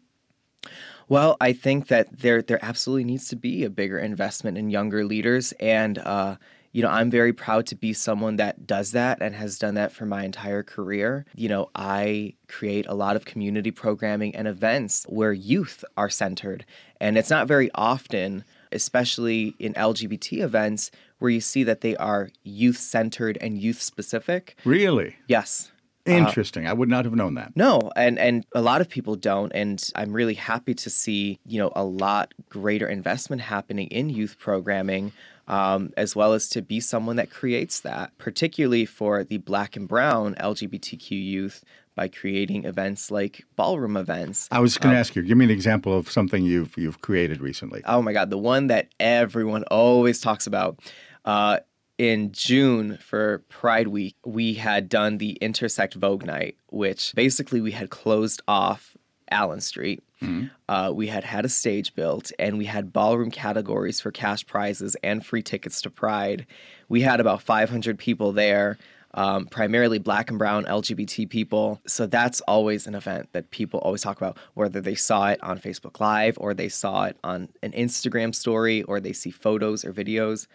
[1.08, 5.04] Well, I think that there there absolutely needs to be a bigger investment in younger
[5.04, 6.38] leaders, and uh,
[6.72, 9.92] you know, I'm very proud to be someone that does that and has done that
[9.92, 11.26] for my entire career.
[11.36, 16.66] You know, I create a lot of community programming and events where youth are centered,
[17.00, 22.30] and it's not very often, especially in LGBT events, where you see that they are
[22.44, 24.56] youth centered and youth specific.
[24.66, 25.18] Really?
[25.28, 25.72] Yes.
[26.06, 26.68] Interesting.
[26.68, 27.56] I would not have known that.
[27.56, 31.60] No, and and a lot of people don't, and I'm really happy to see you
[31.60, 35.12] know a lot greater investment happening in youth programming,
[35.48, 39.88] um, as well as to be someone that creates that, particularly for the Black and
[39.88, 41.64] Brown LGBTQ youth
[42.02, 44.48] by creating events like ballroom events.
[44.50, 47.42] I was going to ask you, give me an example of something you've you've created
[47.42, 47.84] recently.
[47.86, 50.80] Oh my God, the one that everyone always talks about.
[51.26, 51.60] Uh,
[52.00, 57.70] in June for Pride Week, we had done the Intersect Vogue Night, which basically we
[57.70, 58.98] had closed off
[59.30, 60.04] Allen Street.
[60.24, 60.48] Mm-hmm.
[60.68, 64.98] Uh, we had had a stage built and we had ballroom categories for cash prizes
[65.04, 66.48] and free tickets to Pride.
[66.90, 68.80] We had about 500 people there.
[69.14, 71.82] Um, primarily black and brown LGBT people.
[71.86, 75.60] So that's always an event that people always talk about, whether they saw it on
[75.60, 79.92] Facebook Live or they saw it on an Instagram story or they see photos or
[79.92, 80.48] videos.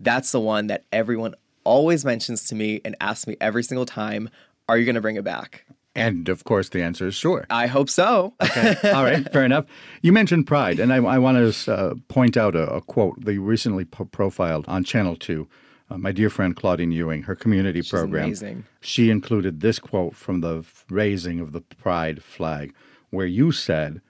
[0.00, 4.28] That's the one that everyone always mentions to me and asks me every single time,
[4.68, 5.64] Are you going to bring it back?
[5.94, 7.46] And of course, the answer is sure.
[7.50, 8.34] I hope so.
[8.42, 8.76] okay.
[8.92, 9.30] All right.
[9.32, 9.66] Fair enough.
[10.02, 13.42] You mentioned pride, and I, I want to uh, point out a, a, quote you
[13.42, 15.48] recently po- profiled on Channel 2.
[15.90, 18.26] Uh, my dear friend Claudine Ewing, her community She's program.
[18.26, 18.64] Amazing.
[18.80, 22.72] She included this quote from the raising of the pride flag,
[23.10, 24.00] where you said,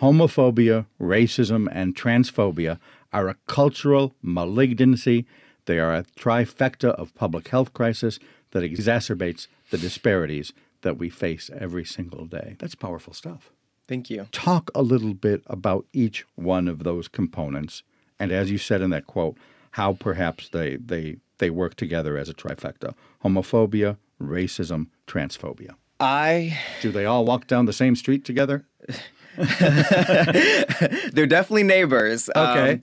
[0.00, 2.78] Homophobia, racism, and transphobia
[3.12, 5.26] are a cultural malignancy.
[5.66, 8.18] They are a trifecta of public health crisis
[8.50, 12.56] that exacerbates the disparities that we face every single day.
[12.58, 13.50] That's powerful stuff.
[13.86, 14.28] Thank you.
[14.32, 17.82] Talk a little bit about each one of those components.
[18.20, 19.36] And as you said in that quote,
[19.72, 25.70] how perhaps they, they, they work together as a trifecta homophobia, racism, transphobia.
[26.00, 26.58] I.
[26.80, 28.66] Do they all walk down the same street together?
[29.36, 32.30] They're definitely neighbors.
[32.34, 32.80] Okay.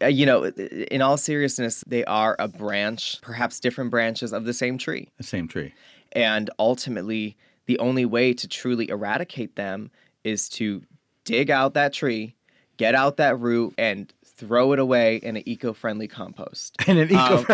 [0.00, 4.52] Um, you know, in all seriousness, they are a branch, perhaps different branches of the
[4.52, 5.08] same tree.
[5.16, 5.72] The same tree.
[6.12, 9.90] And ultimately, the only way to truly eradicate them
[10.22, 10.82] is to
[11.24, 12.34] dig out that tree,
[12.76, 16.76] get out that root, and throw it away in an eco-friendly compost.
[16.86, 17.44] In an eco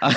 [0.00, 0.14] um,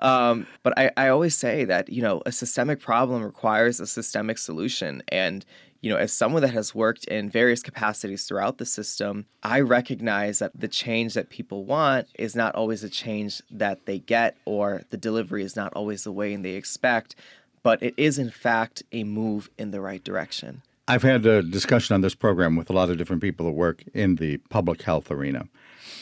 [0.00, 4.36] um, but I, I always say that, you know, a systemic problem requires a systemic
[4.36, 5.02] solution.
[5.08, 5.46] And,
[5.80, 10.40] you know, as someone that has worked in various capacities throughout the system, I recognize
[10.40, 14.82] that the change that people want is not always a change that they get, or
[14.90, 17.16] the delivery is not always the way they expect,
[17.62, 20.62] but it is, in fact, a move in the right direction.
[20.90, 23.84] I've had a discussion on this program with a lot of different people that work
[23.94, 25.46] in the public health arena.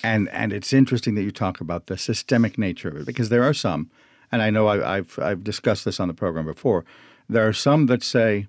[0.03, 3.43] And, and it's interesting that you talk about the systemic nature of it because there
[3.45, 3.91] are some,
[4.33, 6.87] and I know I, I've, I've discussed this on the program before,
[7.29, 8.47] there are some that say,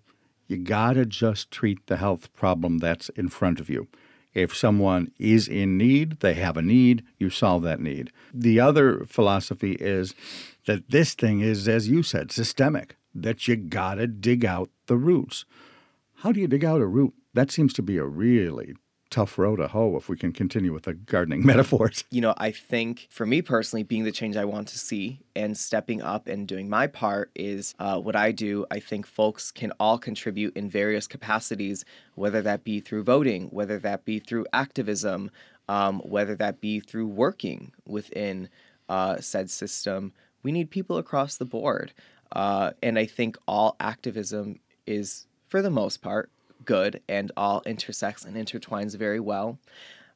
[0.47, 3.89] you got to just treat the health problem that's in front of you.
[4.33, 8.13] If someone is in need, they have a need, you solve that need.
[8.33, 10.15] The other philosophy is
[10.67, 14.95] that this thing is, as you said, systemic, that you got to dig out the
[14.95, 15.43] roots.
[16.19, 17.13] How do you dig out a root?
[17.33, 18.73] That seems to be a really
[19.09, 22.03] tough row to hoe if we can continue with the gardening metaphors.
[22.11, 25.57] You know, I think for me personally, being the change I want to see and
[25.57, 28.65] stepping up and doing my part is uh, what I do.
[28.69, 33.79] I think folks can all contribute in various capacities, whether that be through voting, whether
[33.79, 35.31] that be through activism,
[35.69, 38.49] um, whether that be through working within
[38.89, 40.11] uh, said system.
[40.43, 41.93] We need people across the board.
[42.33, 46.29] Uh, and I think all activism is for the most part,
[46.63, 49.57] good and all intersects and intertwines very well.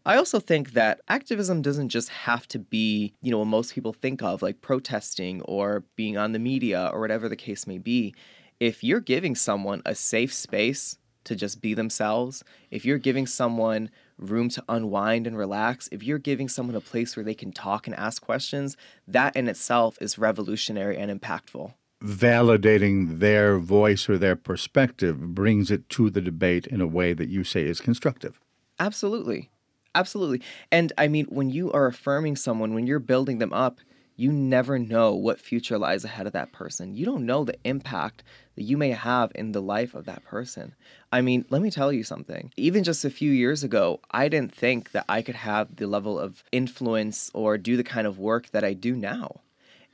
[0.05, 3.93] I also think that activism doesn't just have to be, you know, what most people
[3.93, 8.13] think of, like protesting or being on the media or whatever the case may be.
[8.59, 13.89] If you're giving someone a safe space to just be themselves, if you're giving someone
[14.17, 17.87] room to unwind and relax, if you're giving someone a place where they can talk
[17.87, 18.75] and ask questions,
[19.07, 25.87] that in itself is revolutionary and impactful validating their voice or their perspective brings it
[25.89, 28.39] to the debate in a way that you say is constructive.
[28.79, 29.49] Absolutely.
[29.95, 30.41] Absolutely.
[30.71, 33.79] And I mean, when you are affirming someone, when you're building them up,
[34.15, 36.93] you never know what future lies ahead of that person.
[36.93, 38.23] You don't know the impact
[38.55, 40.75] that you may have in the life of that person.
[41.11, 42.51] I mean, let me tell you something.
[42.55, 46.19] Even just a few years ago, I didn't think that I could have the level
[46.19, 49.41] of influence or do the kind of work that I do now.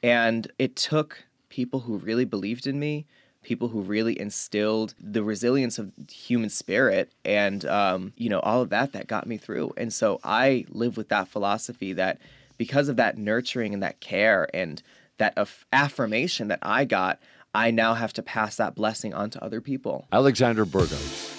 [0.03, 3.05] And it took people who really believed in me,
[3.43, 8.69] people who really instilled the resilience of human spirit and um, you know all of
[8.69, 12.19] that that got me through and so i live with that philosophy that
[12.59, 14.83] because of that nurturing and that care and
[15.17, 17.19] that aff- affirmation that I got,
[17.55, 20.07] I now have to pass that blessing on to other people.
[20.11, 21.35] Alexander Burgos.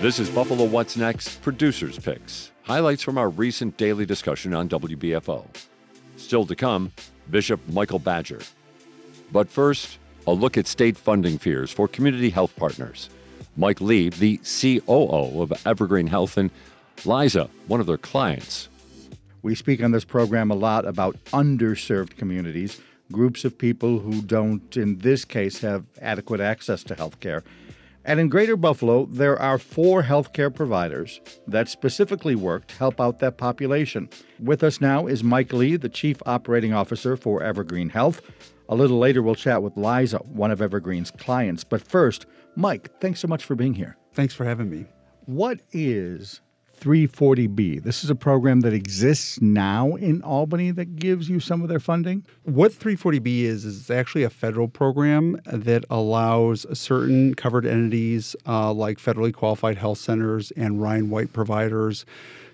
[0.00, 2.52] This is Buffalo What's Next Producers Picks.
[2.62, 5.46] Highlights from our recent daily discussion on WBFO.
[6.16, 6.92] Still to come,
[7.30, 8.40] Bishop Michael Badger.
[9.32, 13.10] But first, a look at state funding fears for community health partners.
[13.56, 16.50] Mike Lee, the COO of Evergreen Health, and
[17.04, 18.68] Liza, one of their clients.
[19.42, 22.80] We speak on this program a lot about underserved communities,
[23.12, 27.44] groups of people who don't, in this case, have adequate access to health care.
[28.08, 33.18] And in Greater Buffalo, there are four healthcare providers that specifically work to help out
[33.18, 34.08] that population.
[34.38, 38.22] With us now is Mike Lee, the Chief Operating Officer for Evergreen Health.
[38.68, 41.64] A little later, we'll chat with Liza, one of Evergreen's clients.
[41.64, 43.96] But first, Mike, thanks so much for being here.
[44.14, 44.86] Thanks for having me.
[45.24, 46.40] What is
[46.80, 47.82] 340B.
[47.82, 51.80] This is a program that exists now in Albany that gives you some of their
[51.80, 52.24] funding.
[52.44, 58.98] What 340B is is actually a federal program that allows certain covered entities uh, like
[58.98, 62.04] federally qualified health centers and Ryan White providers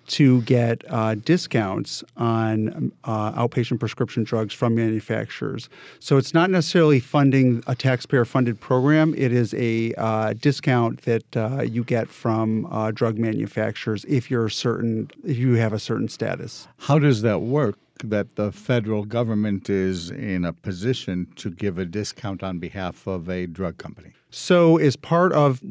[0.08, 5.68] to get uh, discounts on uh, outpatient prescription drugs from manufacturers.
[6.00, 11.36] So it's not necessarily funding a taxpayer funded program, it is a uh, discount that
[11.36, 16.08] uh, you get from uh, drug manufacturers if you're certain, if you have a certain
[16.08, 16.68] status.
[16.78, 17.76] How does that work?
[18.04, 23.28] That the federal government is in a position to give a discount on behalf of
[23.28, 24.12] a drug company.
[24.30, 25.62] So, as part of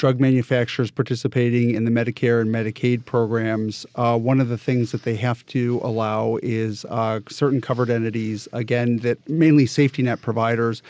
[0.00, 5.02] drug manufacturers participating in the Medicare and Medicaid programs, uh, one of the things that
[5.02, 10.82] they have to allow is uh, certain covered entities, again, that mainly safety net providers,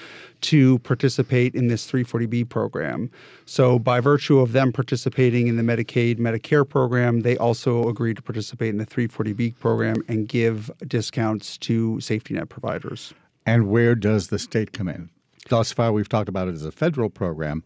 [0.42, 3.10] to participate in this 340B program.
[3.46, 8.22] So, by virtue of them participating in the Medicaid Medicare program, they also agree to
[8.22, 13.12] participate in the 340B program and give discounts to safety net providers.
[13.44, 15.10] And where does the state come in?
[15.48, 17.64] Thus far, we've talked about it as a federal program.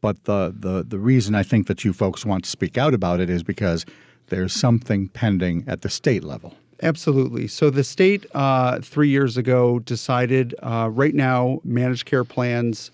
[0.00, 3.20] But the, the, the reason I think that you folks want to speak out about
[3.20, 3.84] it is because
[4.28, 6.54] there's something pending at the state level.
[6.82, 7.48] Absolutely.
[7.48, 12.90] So the state uh, three years ago decided uh, right now managed care plans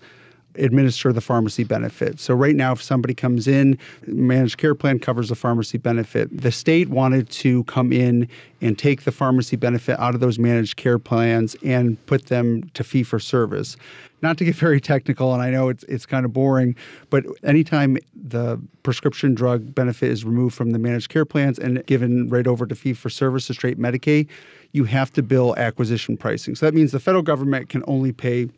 [0.55, 2.19] administer the pharmacy benefit.
[2.19, 6.35] So right now, if somebody comes in, managed care plan covers the pharmacy benefit.
[6.35, 8.27] The state wanted to come in
[8.61, 12.83] and take the pharmacy benefit out of those managed care plans and put them to
[12.83, 13.75] fee for service.
[14.21, 16.75] Not to get very technical, and I know it's it's kind of boring,
[17.09, 22.29] but anytime the prescription drug benefit is removed from the managed care plans and given
[22.29, 24.27] right over to fee for service to straight Medicaid,
[24.71, 26.55] you have to bill acquisition pricing.
[26.55, 28.49] So that means the federal government can only pay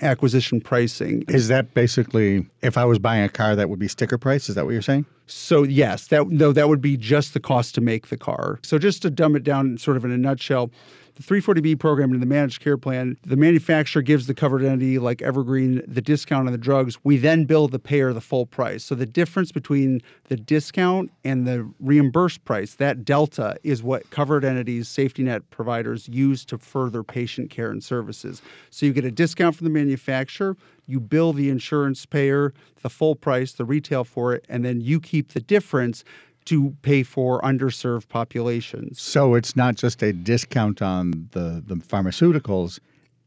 [0.00, 1.24] acquisition pricing.
[1.28, 4.48] Is that basically if I was buying a car that would be sticker price?
[4.48, 5.06] Is that what you're saying?
[5.26, 8.58] So yes, that no, that would be just the cost to make the car.
[8.62, 10.70] So just to dumb it down sort of in a nutshell,
[11.14, 15.20] the 340B program and the managed care plan, the manufacturer gives the covered entity like
[15.20, 16.98] Evergreen the discount on the drugs.
[17.04, 18.84] We then bill the payer the full price.
[18.84, 24.44] So the difference between the discount and the reimbursed price, that delta is what covered
[24.44, 28.40] entities, safety net providers use to further patient care and services.
[28.70, 33.14] So you get a discount from the manufacturer, you bill the insurance payer the full
[33.14, 36.04] price, the retail for it, and then you keep the difference
[36.46, 39.00] to pay for underserved populations.
[39.00, 42.78] So it's not just a discount on the, the pharmaceuticals,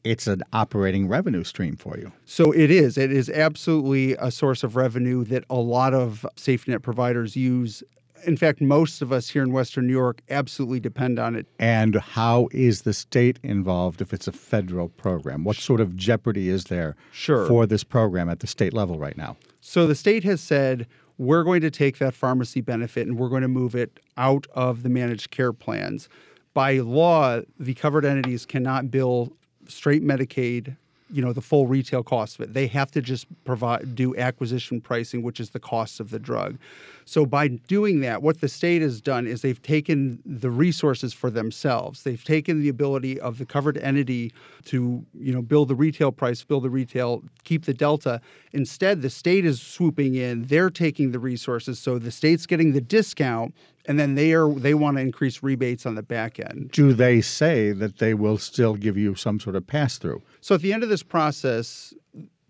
[0.06, 2.12] it's an operating revenue stream for you.
[2.25, 2.97] So it is.
[2.97, 7.84] It is absolutely a source of revenue that a lot of safety net providers use.
[8.25, 11.47] In fact, most of us here in Western New York absolutely depend on it.
[11.60, 15.43] And how is the state involved if it's a federal program?
[15.43, 17.47] What sort of jeopardy is there sure.
[17.47, 19.38] for this program at the state level right now?
[19.60, 20.86] So the state has said
[21.17, 24.84] we're going to take that pharmacy benefit and we're going to move it out of
[24.84, 26.10] the managed care plans.
[26.54, 29.34] By law, the covered entities cannot bill
[29.67, 30.75] straight Medicaid,
[31.12, 32.54] you know, the full retail cost of it.
[32.54, 36.58] They have to just provide do acquisition pricing, which is the cost of the drug.
[37.06, 41.30] So by doing that, what the state has done is they've taken the resources for
[41.30, 42.02] themselves.
[42.02, 44.34] They've taken the ability of the covered entity
[44.65, 48.22] to, you know, build the retail price, build the retail, keep the delta.
[48.54, 50.46] Instead, the state is swooping in.
[50.48, 53.54] They're taking the resources, so the state's getting the discount,
[53.86, 56.72] and then they are they want to increase rebates on the back end.
[56.72, 60.24] Do they say that they will still give you some sort of pass through?
[60.41, 61.94] So at the end of this process,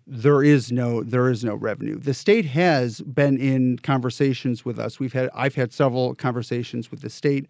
[0.07, 1.97] there is no there is no revenue.
[1.97, 4.99] The state has been in conversations with us.
[4.99, 7.47] We've had I've had several conversations with the state.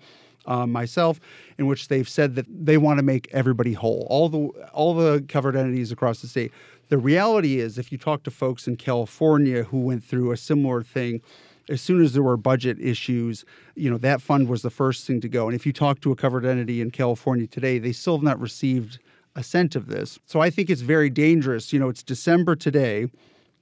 [0.48, 1.20] Um, myself,
[1.58, 4.38] in which they've said that they want to make everybody whole, all the
[4.74, 6.52] all the covered entities across the state.
[6.90, 10.84] The reality is, if you talk to folks in California who went through a similar
[10.84, 11.24] thing,
[11.68, 13.44] as soon as there were budget issues,
[13.74, 15.48] you know that fund was the first thing to go.
[15.48, 18.40] And if you talk to a covered entity in California today, they still have not
[18.40, 19.00] received
[19.36, 20.20] a cent of this.
[20.26, 21.74] So I think it's very dangerous.
[21.74, 23.08] You know, it's December today.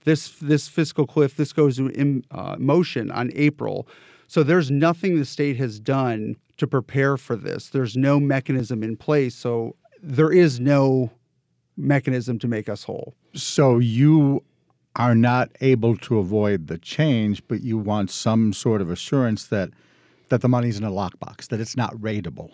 [0.06, 3.88] This this fiscal cliff this goes in uh, motion on April.
[4.28, 7.70] So there's nothing the state has done to prepare for this.
[7.70, 9.36] There's no mechanism in place.
[9.36, 11.12] So there is no
[11.78, 13.14] mechanism to make us whole.
[13.34, 14.44] So you
[14.96, 19.70] are not able to avoid the change, but you want some sort of assurance that
[20.30, 22.52] that the money's in a lockbox, that it's not raidable.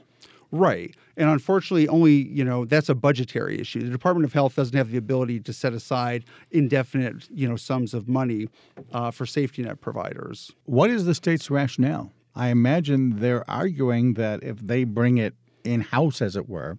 [0.52, 0.96] Right.
[1.16, 3.84] And unfortunately, only, you know, that's a budgetary issue.
[3.84, 7.94] The Department of Health doesn't have the ability to set aside indefinite, you know, sums
[7.94, 8.48] of money
[8.92, 10.52] uh, for safety net providers.
[10.66, 12.12] What is the state's rationale?
[12.36, 16.78] I imagine they're arguing that if they bring it in house, as it were,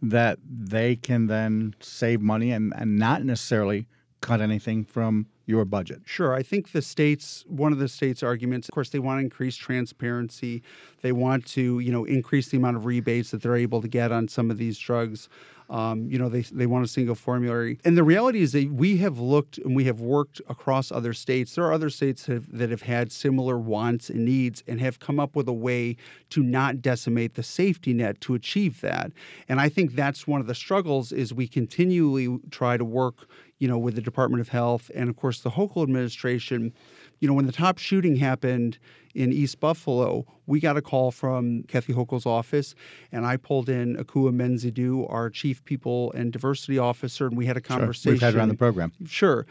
[0.00, 3.86] that they can then save money and, and not necessarily
[4.20, 6.02] cut anything from your budget.
[6.04, 6.34] Sure.
[6.34, 9.56] I think the states, one of the states' arguments, of course, they want to increase
[9.56, 10.62] transparency.
[11.02, 14.12] They want to, you know, increase the amount of rebates that they're able to get
[14.12, 15.28] on some of these drugs.
[15.70, 17.78] Um, you know, they, they want a single formulary.
[17.84, 21.54] And the reality is that we have looked and we have worked across other states.
[21.54, 24.98] There are other states that have, that have had similar wants and needs and have
[24.98, 25.96] come up with a way
[26.30, 29.12] to not decimate the safety net to achieve that.
[29.48, 33.68] And I think that's one of the struggles is we continually try to work, you
[33.68, 36.72] know, with the Department of Health and of course the Hochul administration
[37.20, 38.78] you know, when the Tops shooting happened
[39.14, 42.74] in East Buffalo, we got a call from Kathy Hochul's office,
[43.10, 47.56] and I pulled in Akua Menzidu, our chief people and diversity officer, and we had
[47.56, 48.02] a conversation.
[48.02, 48.12] Sure.
[48.12, 48.92] We've had her on the program.
[49.06, 49.46] Sure.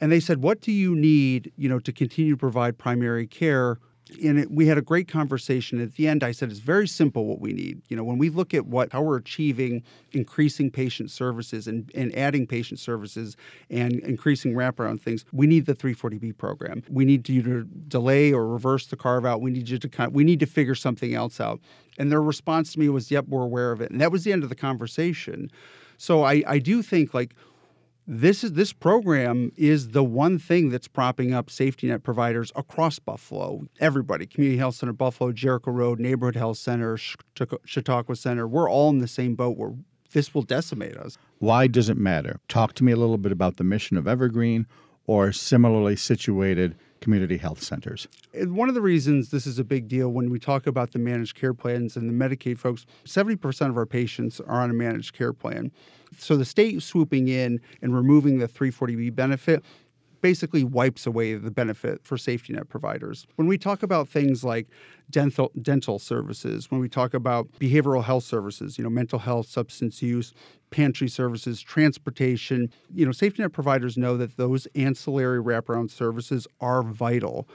[0.00, 3.78] And they said, "What do you need, you know, to continue to provide primary care?"
[4.22, 5.80] And it, we had a great conversation.
[5.80, 7.82] At the end, I said it's very simple what we need.
[7.88, 9.82] You know, when we look at what how we're achieving
[10.12, 13.36] increasing patient services and, and adding patient services
[13.70, 16.82] and increasing wraparound things, we need the 340B program.
[16.88, 19.40] We need you to delay or reverse the carve out.
[19.40, 21.60] We need you to kind of, we need to figure something else out.
[21.98, 24.32] And their response to me was, "Yep, we're aware of it." And that was the
[24.32, 25.50] end of the conversation.
[26.00, 27.34] So I, I do think like
[28.12, 32.98] this is this program is the one thing that's propping up safety net providers across
[32.98, 33.68] Buffalo.
[33.78, 36.98] Everybody, Community Health Center Buffalo, Jericho Road, Neighborhood Health Center,
[37.64, 39.74] Chautauqua Center, we're all in the same boat where
[40.12, 41.18] this will decimate us.
[41.38, 42.40] Why does it matter?
[42.48, 44.66] Talk to me a little bit about the mission of Evergreen
[45.06, 48.06] or similarly situated community health centers.
[48.34, 51.34] One of the reasons this is a big deal when we talk about the managed
[51.34, 55.32] care plans and the Medicaid folks, 70% of our patients are on a managed care
[55.32, 55.70] plan.
[56.18, 59.64] So the state swooping in and removing the 340B benefit
[60.20, 63.26] basically wipes away the benefit for safety net providers.
[63.36, 64.66] When we talk about things like
[65.10, 70.02] dental dental services, when we talk about behavioral health services, you know, mental health, substance
[70.02, 70.32] use,
[70.70, 76.82] pantry services, transportation, you know, safety net providers know that those ancillary wraparound services are
[76.82, 77.48] vital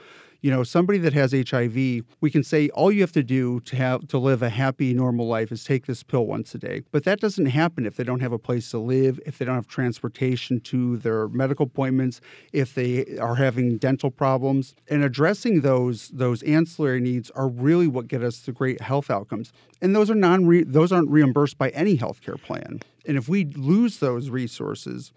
[0.46, 1.74] you know somebody that has hiv
[2.20, 5.26] we can say all you have to do to have to live a happy normal
[5.26, 6.82] life is take this pill once a day.
[6.92, 9.56] But that doesn't happen if they don't have a place to live if they don't
[9.56, 12.20] have transportation to their medical appointments
[12.52, 14.76] if they are having dental problems.
[14.88, 19.52] And addressing those those ancillary needs are really what get us the great health outcomes.
[19.82, 22.78] And those are non those aren't reimbursed by any healthcare plan.
[23.04, 25.12] And if we lose those resources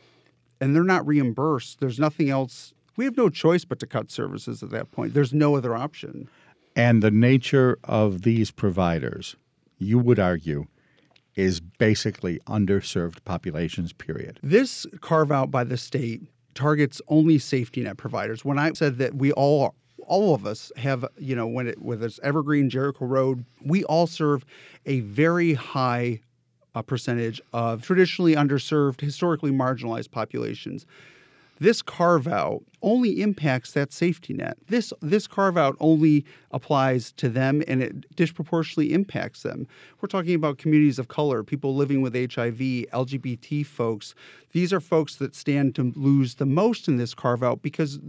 [0.59, 4.61] and they're not reimbursed there's nothing else we have no choice but to cut services
[4.61, 5.13] at that point.
[5.13, 6.27] There's no other option.
[6.75, 9.37] And the nature of these providers,
[9.77, 10.65] you would argue,
[11.33, 14.37] is basically underserved populations, period.
[14.43, 16.23] This carve out by the state
[16.55, 18.43] targets only safety net providers.
[18.43, 19.75] When I said that we all
[20.05, 24.07] all of us have, you know, when it whether it's Evergreen, Jericho Road, we all
[24.07, 24.43] serve
[24.85, 26.19] a very high
[26.75, 30.85] uh, percentage of traditionally underserved, historically marginalized populations.
[31.59, 34.57] This carve out only impacts that safety net.
[34.67, 39.67] This this carve out only applies to them and it disproportionately impacts them.
[39.99, 44.15] We're talking about communities of color, people living with HIV, LGBT folks.
[44.53, 47.99] These are folks that stand to lose the most in this carve out because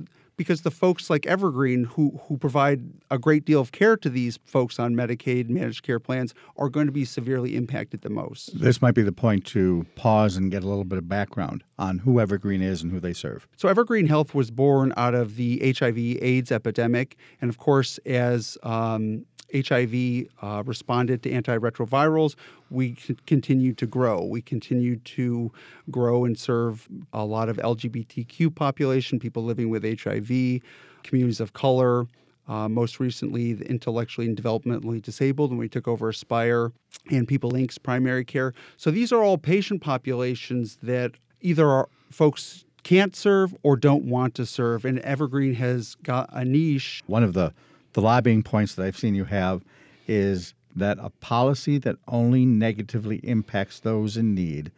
[0.41, 2.81] because the folks like Evergreen, who who provide
[3.11, 6.87] a great deal of care to these folks on Medicaid managed care plans, are going
[6.87, 8.59] to be severely impacted the most.
[8.59, 11.99] This might be the point to pause and get a little bit of background on
[11.99, 13.47] who Evergreen is and who they serve.
[13.59, 19.27] So, Evergreen Health was born out of the HIV/AIDS epidemic, and of course, as um,
[19.55, 22.35] HIV uh, responded to antiretrovirals,
[22.71, 24.25] we c- continued to grow.
[24.25, 25.53] We continued to
[25.91, 30.63] grow and serve a lot of LGBTQ population, people living with HIV,
[31.03, 32.07] communities of color.
[32.49, 36.73] Uh, most recently, the intellectually and developmentally disabled, and we took over Aspire
[37.11, 38.53] and People Inc.'s primary care.
[38.77, 44.35] So these are all patient populations that either are folks can't serve or don't want
[44.35, 47.03] to serve, and Evergreen has got a niche.
[47.07, 47.53] One of the
[47.93, 49.63] the lobbying points that I've seen you have
[50.07, 54.71] is that a policy that only negatively impacts those in need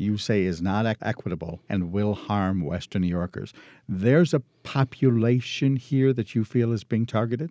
[0.00, 3.52] you say is not equitable and will harm Western New Yorkers.
[3.88, 7.50] There's a population here that you feel is being targeted?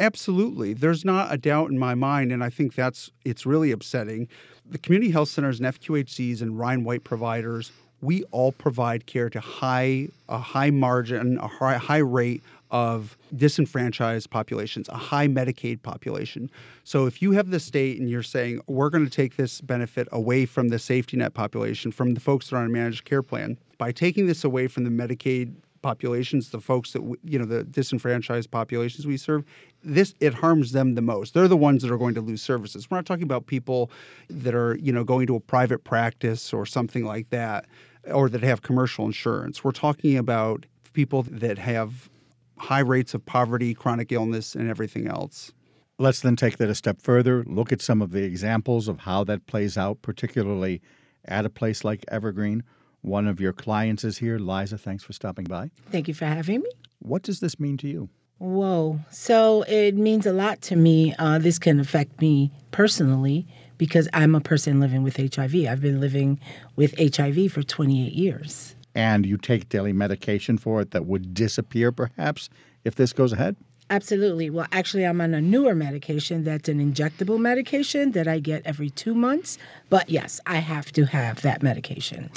[0.00, 0.72] Absolutely.
[0.74, 4.28] There's not a doubt in my mind, and I think that's it's really upsetting.
[4.70, 9.40] The community health centers and FQHCs and Ryan White providers, we all provide care to
[9.40, 16.50] high a high margin, a high, high rate of disenfranchised populations, a high Medicaid population.
[16.84, 20.08] So if you have the state and you're saying, we're going to take this benefit
[20.12, 23.22] away from the safety net population, from the folks that are on a managed care
[23.22, 27.64] plan, by taking this away from the Medicaid populations, the folks that you know, the
[27.64, 29.44] disenfranchised populations we serve,
[29.82, 31.34] this it harms them the most.
[31.34, 32.90] They're the ones that are going to lose services.
[32.90, 33.90] We're not talking about people
[34.28, 37.66] that are you know going to a private practice or something like that,
[38.12, 39.62] or that have commercial insurance.
[39.62, 42.10] We're talking about people that have
[42.58, 45.52] high rates of poverty, chronic illness, and everything else.
[45.98, 49.24] Let's then take that a step further, look at some of the examples of how
[49.24, 50.80] that plays out, particularly
[51.24, 52.62] at a place like Evergreen.
[53.00, 54.38] One of your clients is here.
[54.38, 55.70] Liza, thanks for stopping by.
[55.90, 56.70] Thank you for having me.
[57.00, 58.08] What does this mean to you?
[58.38, 59.00] Whoa.
[59.10, 61.14] So it means a lot to me.
[61.18, 63.46] Uh, this can affect me personally
[63.76, 65.66] because I'm a person living with HIV.
[65.66, 66.38] I've been living
[66.76, 71.92] with HIV for 28 years and you take daily medication for it that would disappear
[71.92, 72.50] perhaps
[72.82, 73.54] if this goes ahead?
[73.90, 74.50] Absolutely.
[74.50, 78.90] Well, actually, I'm on a newer medication that's an injectable medication that I get every
[78.90, 79.56] two months.
[79.88, 82.28] But yes, I have to have that medication.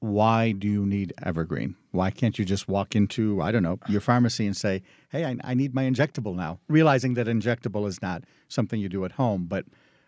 [0.00, 1.76] Why do you need Evergreen?
[1.90, 5.36] Why can't you just walk into, I don't know, your pharmacy and say, hey, I,
[5.44, 6.58] I need my injectable now?
[6.68, 9.66] Realizing that injectable is not something you do at home, but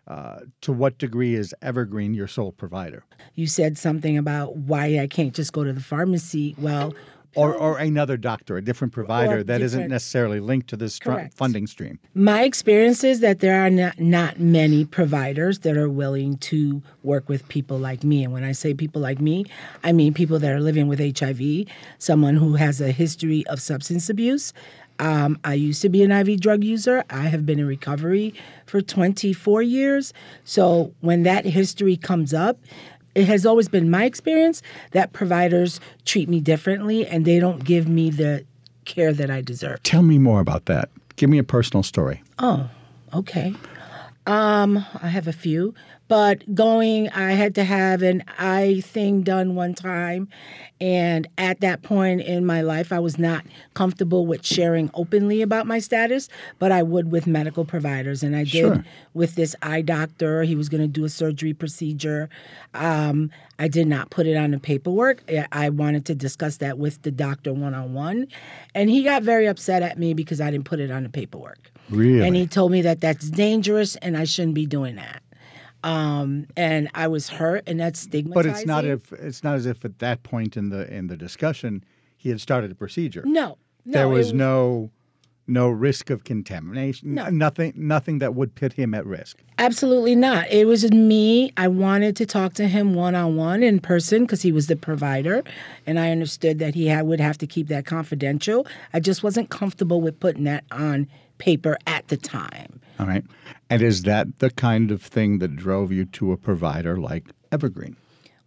[0.09, 3.05] uh, to what degree is Evergreen your sole provider?
[3.34, 6.55] You said something about why I can't just go to the pharmacy.
[6.59, 6.92] Well,
[7.34, 10.98] or, or another doctor, a different provider that not necessarily linked to this
[11.34, 11.98] funding stream.
[12.14, 17.28] My experience is that there are not, not many providers that are willing to work
[17.28, 18.22] with people like me.
[18.22, 19.46] And when I say people like me,
[19.82, 21.66] I mean people that are living with HIV,
[21.98, 24.53] someone who has a history of substance abuse,
[24.99, 27.05] um, I used to be an IV drug user.
[27.11, 28.34] I have been in recovery
[28.66, 30.12] for 24 years.
[30.45, 32.59] So when that history comes up,
[33.14, 34.62] it has always been my experience
[34.93, 38.45] that providers treat me differently and they don't give me the
[38.84, 39.82] care that I deserve.
[39.82, 40.88] Tell me more about that.
[41.16, 42.22] Give me a personal story.
[42.38, 42.68] Oh,
[43.14, 43.55] okay.
[44.26, 45.74] Um, I have a few,
[46.13, 50.29] but going, I had to have an eye thing done one time.
[50.79, 55.67] And at that point in my life, I was not comfortable with sharing openly about
[55.67, 58.23] my status, but I would with medical providers.
[58.23, 58.85] And I did sure.
[59.15, 60.43] with this eye doctor.
[60.43, 62.29] He was going to do a surgery procedure.
[62.75, 65.25] Um, I did not put it on the paperwork.
[65.51, 68.29] I wanted to discuss that with the doctor one on one.
[68.75, 71.71] And he got very upset at me because I didn't put it on the paperwork.
[71.89, 72.27] Really?
[72.27, 75.23] And he told me that that's dangerous and I shouldn't be doing that.
[75.85, 78.51] Um, and I was hurt, and that's stigmatizing.
[78.51, 81.16] But it's not if it's not as if at that point in the in the
[81.16, 81.85] discussion
[82.16, 83.22] he had started a procedure.
[83.24, 84.91] No, no there was, was, no
[85.47, 87.14] no risk of contamination.
[87.14, 87.28] No.
[87.28, 89.43] nothing nothing that would put him at risk.
[89.59, 90.51] Absolutely not.
[90.51, 91.53] It was me.
[91.57, 94.76] I wanted to talk to him one on one in person because he was the
[94.76, 95.43] provider,
[95.87, 98.66] and I understood that he had, would have to keep that confidential.
[98.93, 101.09] I just wasn't comfortable with putting that on
[101.43, 102.80] paper at the time.
[103.01, 103.24] All right.
[103.68, 107.97] And is that the kind of thing that drove you to a provider like Evergreen?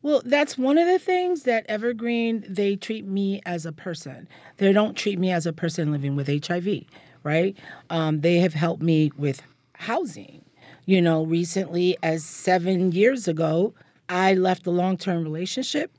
[0.02, 4.30] Well, that's one of the things that Evergreen, they treat me as a person.
[4.58, 6.86] They don't treat me as a person living with HIV,
[7.24, 7.58] right?
[7.90, 9.42] Um, they have helped me with
[9.74, 10.46] housing.
[10.86, 13.74] You know, recently, as seven years ago,
[14.08, 15.92] I left a long term relationship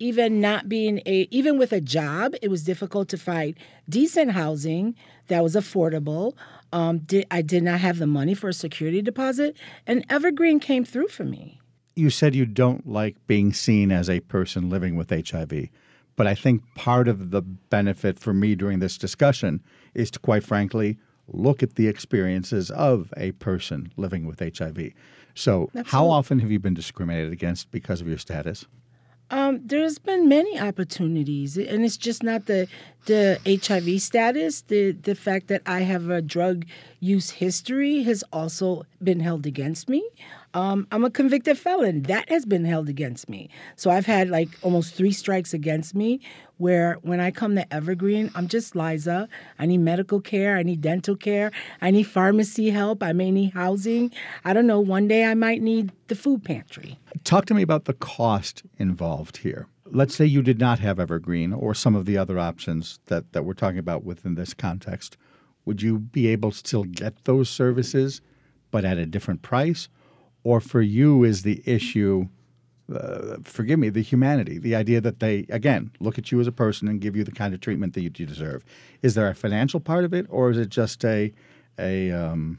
[0.00, 3.54] even not being a even with a job it was difficult to find
[3.88, 4.96] decent housing
[5.30, 6.34] that was affordable
[6.72, 9.56] um, did, i did not have the money for a security deposit
[9.86, 11.58] and evergreen came through for me
[11.96, 15.52] you said you don't like being seen as a person living with hiv
[16.16, 19.62] But I think part of the benefit for me during this discussion
[19.94, 24.92] is to, quite frankly, look at the experiences of a person living with HIV.
[25.34, 28.66] So, how often have you been discriminated against because of your status?
[29.30, 32.66] Um, there's been many opportunities, and it's just not the
[33.06, 34.62] the HIV status.
[34.62, 36.66] The the fact that I have a drug
[36.98, 40.02] use history has also been held against me.
[40.52, 42.02] Um, I'm a convicted felon.
[42.02, 43.48] That has been held against me.
[43.76, 46.20] So I've had like almost three strikes against me
[46.58, 49.28] where when I come to Evergreen, I'm just Liza.
[49.58, 50.56] I need medical care.
[50.56, 51.52] I need dental care.
[51.80, 53.02] I need pharmacy help.
[53.02, 54.12] I may need housing.
[54.44, 54.80] I don't know.
[54.80, 56.98] One day I might need the food pantry.
[57.24, 59.68] Talk to me about the cost involved here.
[59.86, 63.44] Let's say you did not have Evergreen or some of the other options that, that
[63.44, 65.16] we're talking about within this context.
[65.64, 68.20] Would you be able to still get those services,
[68.70, 69.88] but at a different price?
[70.44, 72.26] Or for you is the issue
[72.94, 76.52] uh, forgive me the humanity the idea that they again look at you as a
[76.52, 78.64] person and give you the kind of treatment that you deserve
[79.02, 81.32] is there a financial part of it or is it just a
[81.78, 82.58] a um,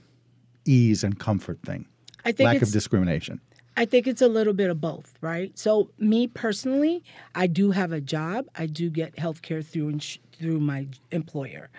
[0.65, 1.85] ease and comfort thing
[2.23, 3.41] I think lack of discrimination
[3.77, 5.57] I think it's a little bit of both, right?
[5.57, 7.03] So, me personally,
[7.35, 8.47] I do have a job.
[8.55, 11.69] I do get health care through ins- through my employer.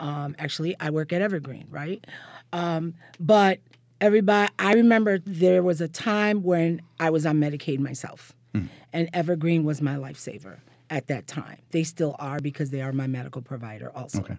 [0.00, 2.04] Um, actually, I work at Evergreen, right?
[2.52, 3.60] Um, but
[4.02, 8.32] everybody i remember there was a time when i was on medicaid myself.
[8.54, 8.68] Mm.
[8.92, 10.58] and evergreen was my lifesaver
[10.92, 11.56] at that time.
[11.70, 14.20] They still are because they are my medical provider also.
[14.20, 14.36] Okay.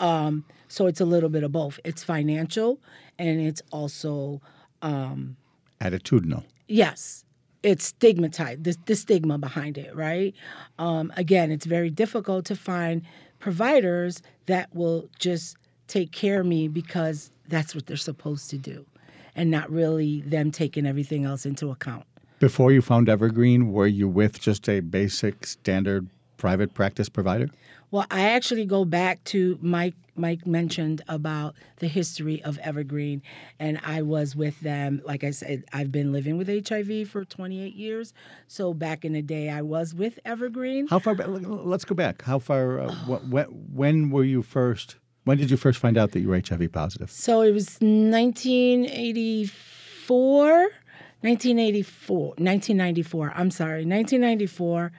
[0.00, 1.78] um, so it's a little bit of both.
[1.84, 2.80] It's financial
[3.18, 4.40] and it's also
[4.80, 5.36] um,
[5.82, 6.44] attitudinal.
[6.68, 7.26] Yes.
[7.62, 10.34] It's stigmatized the, the stigma behind it right?
[10.78, 13.02] Um, again it's very difficult to find
[13.38, 18.86] providers that will just take care of me because that's what they're supposed to do
[19.34, 22.04] and not really them taking everything else into account.
[22.38, 26.08] Before you found Evergreen, were you with just a basic standard
[26.38, 27.50] private practice provider?
[27.90, 29.94] Well, I actually go back to Mike.
[30.16, 33.22] Mike mentioned about the history of Evergreen,
[33.58, 35.02] and I was with them.
[35.04, 38.12] Like I said, I've been living with HIV for 28 years.
[38.46, 40.86] So back in the day, I was with Evergreen.
[40.88, 41.26] How far back?
[41.28, 42.22] Let's go back.
[42.22, 42.80] How far?
[42.80, 44.96] Uh, when, when were you first
[45.30, 47.08] when did you first find out that you were HIV positive?
[47.08, 53.32] So it was 1984, 1984, 1994.
[53.36, 54.90] I'm sorry, 1994.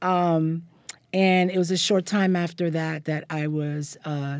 [0.00, 0.62] Um,
[1.12, 4.38] and it was a short time after that that I was uh,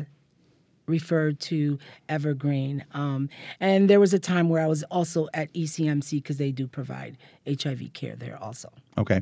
[0.87, 1.77] referred to
[2.09, 2.83] Evergreen.
[2.95, 3.29] Um,
[3.59, 7.19] and there was a time where I was also at ECMC because they do provide
[7.47, 8.71] HIV care there also.
[8.97, 9.21] Okay.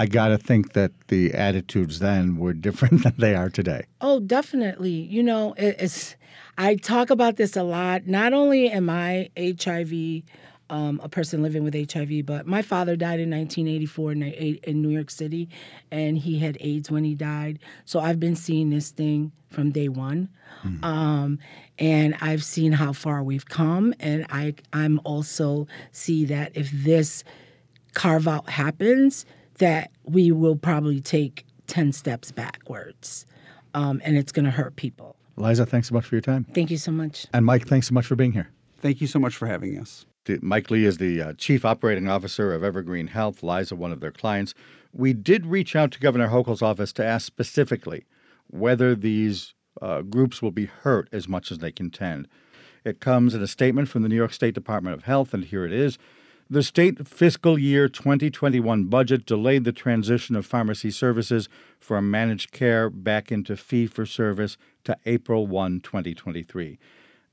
[0.00, 3.84] I got to think that the attitudes then were different than they are today.
[4.00, 4.90] Oh, definitely.
[4.90, 6.16] You know, it's
[6.56, 8.06] I talk about this a lot.
[8.06, 10.22] Not only am I HIV,
[10.70, 14.88] um, a person living with HIV, but my father died in 1984 in, in New
[14.88, 15.50] York City,
[15.90, 17.58] and he had AIDS when he died.
[17.84, 20.30] So I've been seeing this thing from day one,
[20.64, 20.82] mm.
[20.82, 21.38] um,
[21.78, 27.22] and I've seen how far we've come, and I I'm also see that if this
[27.92, 29.26] carve out happens
[29.60, 33.24] that we will probably take 10 steps backwards
[33.74, 35.16] um, and it's going to hurt people.
[35.36, 36.44] Liza, thanks so much for your time.
[36.52, 37.26] Thank you so much.
[37.32, 38.50] And Mike, thanks so much for being here.
[38.78, 40.06] Thank you so much for having us.
[40.42, 44.12] Mike Lee is the uh, Chief Operating Officer of Evergreen Health, Liza, one of their
[44.12, 44.54] clients.
[44.92, 48.04] We did reach out to Governor Hochul's office to ask specifically
[48.48, 52.28] whether these uh, groups will be hurt as much as they contend.
[52.84, 55.64] It comes in a statement from the New York State Department of Health, and here
[55.64, 55.98] it is.
[56.52, 61.48] The state fiscal year 2021 budget delayed the transition of pharmacy services
[61.78, 66.76] from managed care back into fee for service to April 1, 2023.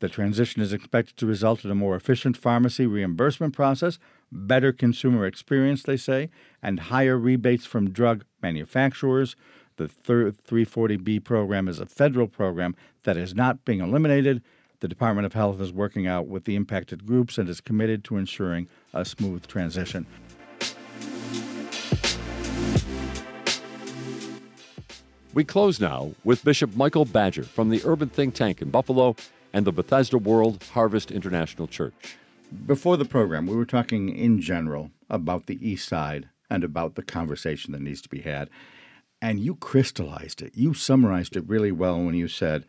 [0.01, 3.97] The transition is expected to result in a more efficient pharmacy reimbursement process,
[4.31, 6.29] better consumer experience, they say,
[6.61, 9.35] and higher rebates from drug manufacturers.
[9.77, 14.43] The 340B program is a federal program that is not being eliminated
[14.79, 18.17] the Department of Health is working out with the impacted groups and is committed to
[18.17, 20.05] ensuring a smooth transition.
[25.33, 29.15] We close now with Bishop Michael Badger from the Urban Think Tank in Buffalo
[29.53, 32.17] and the Bethesda World Harvest International Church.
[32.65, 37.03] Before the program, we were talking in general about the East Side and about the
[37.03, 38.49] conversation that needs to be had.
[39.21, 40.53] And you crystallized it.
[40.55, 42.65] You summarized it really well when you said,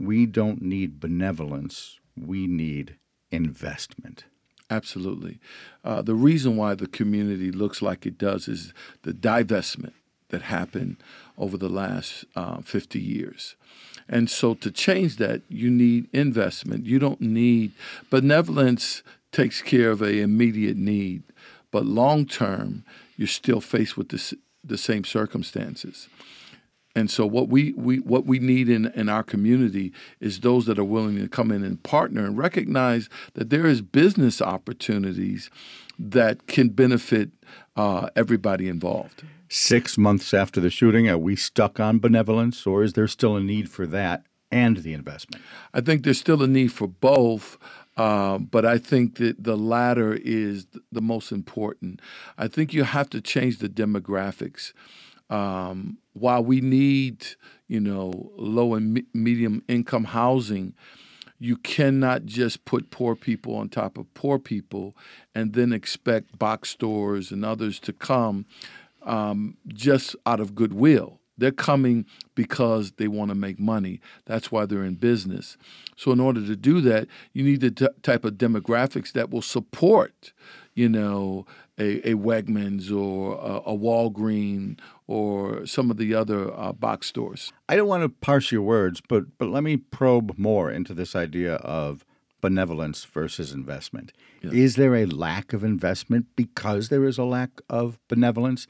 [0.00, 2.96] we don't need benevolence, we need
[3.30, 4.24] investment.
[4.70, 5.38] Absolutely.
[5.84, 8.72] Uh, the reason why the community looks like it does is
[9.02, 9.92] the divestment
[10.30, 10.96] that happened
[11.36, 13.56] over the last uh, 50 years.
[14.08, 16.86] And so to change that, you need investment.
[16.86, 17.72] You don't need
[18.10, 21.22] benevolence takes care of a immediate need,
[21.70, 22.84] but long term,
[23.16, 26.08] you're still faced with this the same circumstances.
[26.94, 30.78] And so what we, we what we need in, in our community is those that
[30.78, 35.50] are willing to come in and partner and recognize that there is business opportunities
[35.98, 37.30] that can benefit
[37.76, 39.22] uh, everybody involved.
[39.48, 43.40] Six months after the shooting, are we stuck on benevolence, or is there still a
[43.40, 45.42] need for that and the investment?
[45.74, 47.58] I think there's still a need for both.
[47.96, 52.00] Uh, but I think that the latter is the most important.
[52.38, 54.72] I think you have to change the demographics.
[55.30, 57.26] Um, while we need,
[57.68, 60.74] you know, low and me- medium income housing,
[61.38, 64.94] you cannot just put poor people on top of poor people
[65.34, 68.44] and then expect box stores and others to come
[69.02, 71.20] um, just out of goodwill.
[71.38, 72.04] They're coming
[72.34, 74.00] because they want to make money.
[74.26, 75.56] That's why they're in business.
[75.96, 79.40] So, in order to do that, you need the t- type of demographics that will
[79.40, 80.34] support,
[80.74, 81.46] you know,
[81.80, 87.52] a, a Wegmans or a, a Walgreen or some of the other uh, box stores.
[87.68, 91.16] I don't want to parse your words, but but let me probe more into this
[91.16, 92.04] idea of
[92.40, 94.12] benevolence versus investment.
[94.42, 94.52] Yeah.
[94.52, 98.66] Is there a lack of investment because there is a lack of benevolence?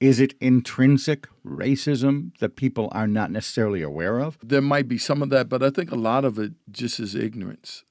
[0.00, 4.38] Is it intrinsic racism that people are not necessarily aware of?
[4.40, 7.16] There might be some of that, but I think a lot of it just is
[7.16, 7.84] ignorance.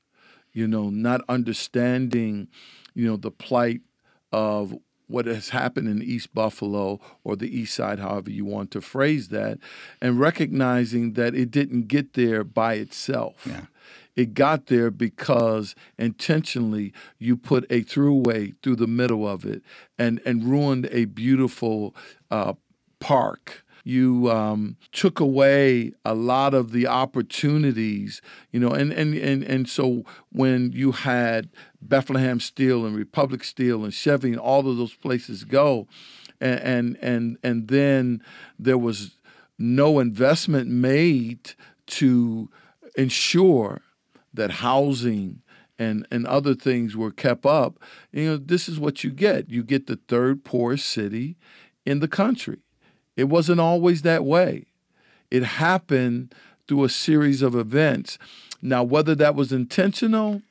[0.54, 2.48] You know, not understanding,
[2.96, 3.82] you know, the plight
[4.38, 4.78] of
[5.08, 9.30] what has happened in East Buffalo or the East Side, however you want to phrase
[9.30, 9.58] that,
[10.00, 13.48] and recognizing that it didn't get there by itself.
[13.50, 13.66] Yeah.
[14.16, 19.64] It got there because intentionally you put a throughway through the middle of it
[19.98, 21.96] and, and ruined a beautiful
[22.30, 22.54] uh,
[23.00, 28.22] park you um, took away a lot of the opportunities,
[28.52, 31.50] you know, and, and, and, and so when you had
[31.82, 35.88] Bethlehem Steel and Republic Steel and Chevy and all of those places go,
[36.42, 38.22] and, and, and, and then
[38.60, 39.18] there was
[39.58, 41.54] no investment made
[41.86, 42.50] to
[42.98, 43.82] ensure
[44.34, 45.42] that housing
[45.80, 47.80] and, and other things were kept up,
[48.12, 49.50] you know, this is what you get.
[49.50, 51.38] You get the third poorest city
[51.86, 52.60] in the country.
[53.18, 54.66] It wasn't always that way.
[55.30, 56.34] It happened
[56.68, 58.18] through a series of events.
[58.62, 60.42] Now, whether that was intentional,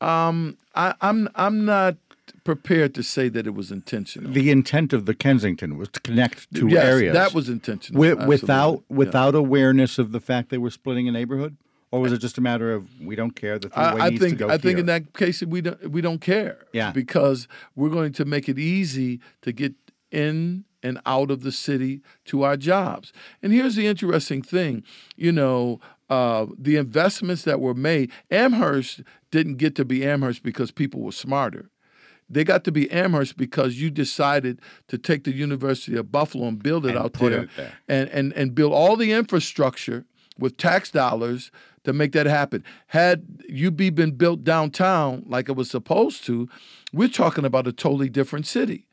[0.00, 1.96] um, I, I'm I'm not
[2.44, 4.30] prepared to say that it was intentional.
[4.32, 7.14] The intent of the Kensington was to connect two yes, areas.
[7.14, 8.00] That was intentional.
[8.00, 9.40] With, without without yeah.
[9.40, 11.56] awareness of the fact they were splitting a neighborhood,
[11.90, 13.58] or was it just a matter of we don't care?
[13.58, 14.58] The I, I think I here.
[14.58, 16.66] think in that case we don't we don't care.
[16.72, 19.74] Yeah, because we're going to make it easy to get
[20.10, 23.12] in and out of the city to our jobs.
[23.42, 24.84] And here's the interesting thing
[25.16, 30.70] you know, uh, the investments that were made, Amherst didn't get to be Amherst because
[30.70, 31.70] people were smarter.
[32.28, 36.62] They got to be Amherst because you decided to take the University of Buffalo and
[36.62, 40.04] build it and out there, it there, And, and, and build all the infrastructure
[40.38, 41.50] with tax dollars
[41.84, 42.64] to make that happen.
[42.88, 46.48] Had UB been built downtown like it was supposed to,
[46.92, 48.85] we're talking about a totally different city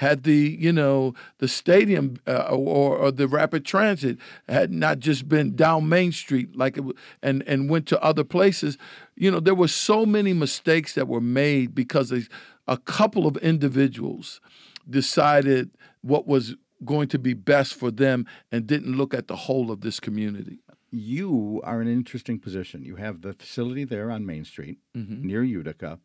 [0.00, 4.16] had the you know the stadium uh, or, or the rapid transit
[4.48, 6.84] had not just been down Main Street like it
[7.22, 8.78] and and went to other places,
[9.14, 12.22] you know there were so many mistakes that were made because a,
[12.66, 14.40] a couple of individuals
[14.88, 15.70] decided
[16.00, 19.82] what was going to be best for them and didn't look at the whole of
[19.82, 20.60] this community.
[20.90, 22.84] You are in an interesting position.
[22.84, 25.26] You have the facility there on Main Street mm-hmm.
[25.26, 26.00] near Utica.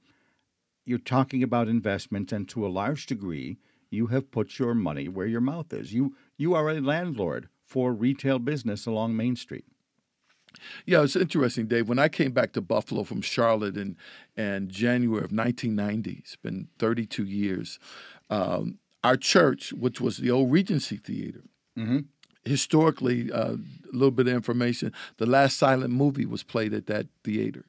[0.83, 3.57] You're talking about investment, and to a large degree,
[3.95, 5.93] you have put your money where your mouth is.
[5.93, 9.65] You you are a landlord for retail business along Main Street.
[10.85, 11.89] Yeah, it's interesting, Dave.
[11.89, 13.97] When I came back to Buffalo from Charlotte in,
[14.37, 17.79] in January of 1990, it's been 32 years,
[18.29, 21.43] um, our church, which was the old Regency Theater,
[21.77, 21.99] mm-hmm.
[22.43, 27.07] historically, uh, a little bit of information, the last silent movie was played at that
[27.23, 27.65] theater.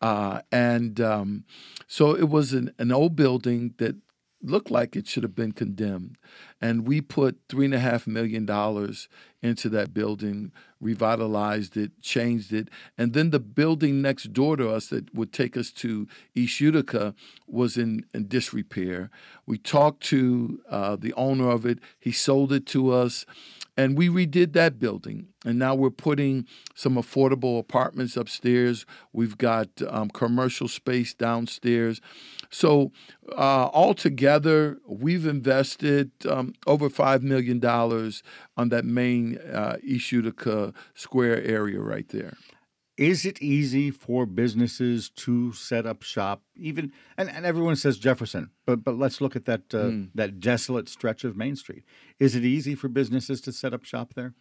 [0.00, 1.44] Uh, and um,
[1.86, 3.96] so it was an, an old building that
[4.44, 6.16] looked like it should have been condemned.
[6.60, 9.08] And we put three and a half million dollars
[9.42, 12.68] into that building, revitalized it, changed it.
[12.96, 17.14] And then the building next door to us that would take us to East Utica
[17.46, 19.10] was in, in disrepair.
[19.46, 23.26] We talked to uh, the owner of it, he sold it to us.
[23.76, 25.28] And we redid that building.
[25.44, 28.86] And now we're putting some affordable apartments upstairs.
[29.12, 32.00] We've got um, commercial space downstairs.
[32.50, 32.92] So,
[33.32, 37.64] uh, altogether, we've invested um, over $5 million
[38.56, 39.76] on that main uh,
[40.94, 42.36] Square area right there.
[42.96, 46.42] Is it easy for businesses to set up shop?
[46.54, 50.08] Even and, and everyone says Jefferson, but but let's look at that uh, Mm.
[50.14, 51.82] that desolate stretch of Main Street.
[52.20, 54.34] Is it easy for businesses to set up shop there?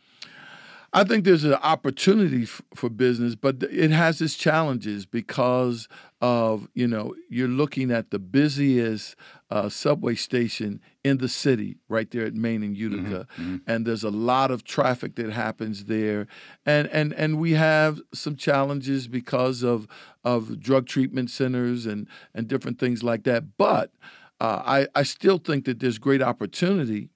[0.95, 5.87] I think there's an opportunity f- for business, but it has its challenges because
[6.21, 9.15] of you know you're looking at the busiest
[9.49, 13.27] uh, subway station in the city, right there at Main and Utica,
[13.65, 16.27] and there's a lot of traffic that happens there,
[16.65, 19.87] and and and we have some challenges because of
[20.23, 23.57] of drug treatment centers and and different things like that.
[23.57, 23.91] But
[24.39, 27.09] uh, I I still think that there's great opportunity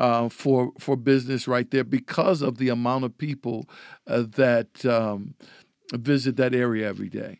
[0.00, 3.68] uh, for for business right there because of the amount of people
[4.06, 5.34] uh, that um,
[5.92, 7.38] visit that area every day.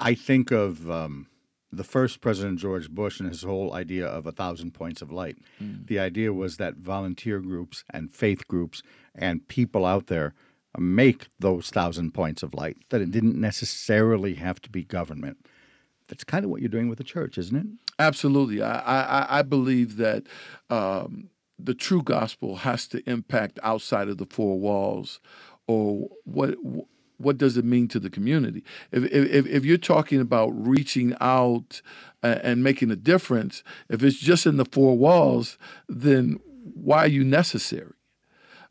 [0.00, 1.28] I think of um,
[1.70, 5.38] the first President George Bush and his whole idea of a thousand points of light.
[5.86, 8.82] The idea was that volunteer groups and faith groups
[9.14, 10.34] and people out there
[10.76, 15.46] make those thousand points of light, that it didn't necessarily have to be government.
[16.08, 17.66] That's kind of what you're doing with the church, isn't it?
[18.00, 20.24] Absolutely, I I, I believe that.
[20.68, 25.20] Um, the true gospel has to impact outside of the four walls,
[25.66, 26.56] or what
[27.18, 28.64] what does it mean to the community?
[28.92, 31.80] If if, if you're talking about reaching out
[32.22, 36.40] and making a difference, if it's just in the four walls, then
[36.74, 37.92] why are you necessary?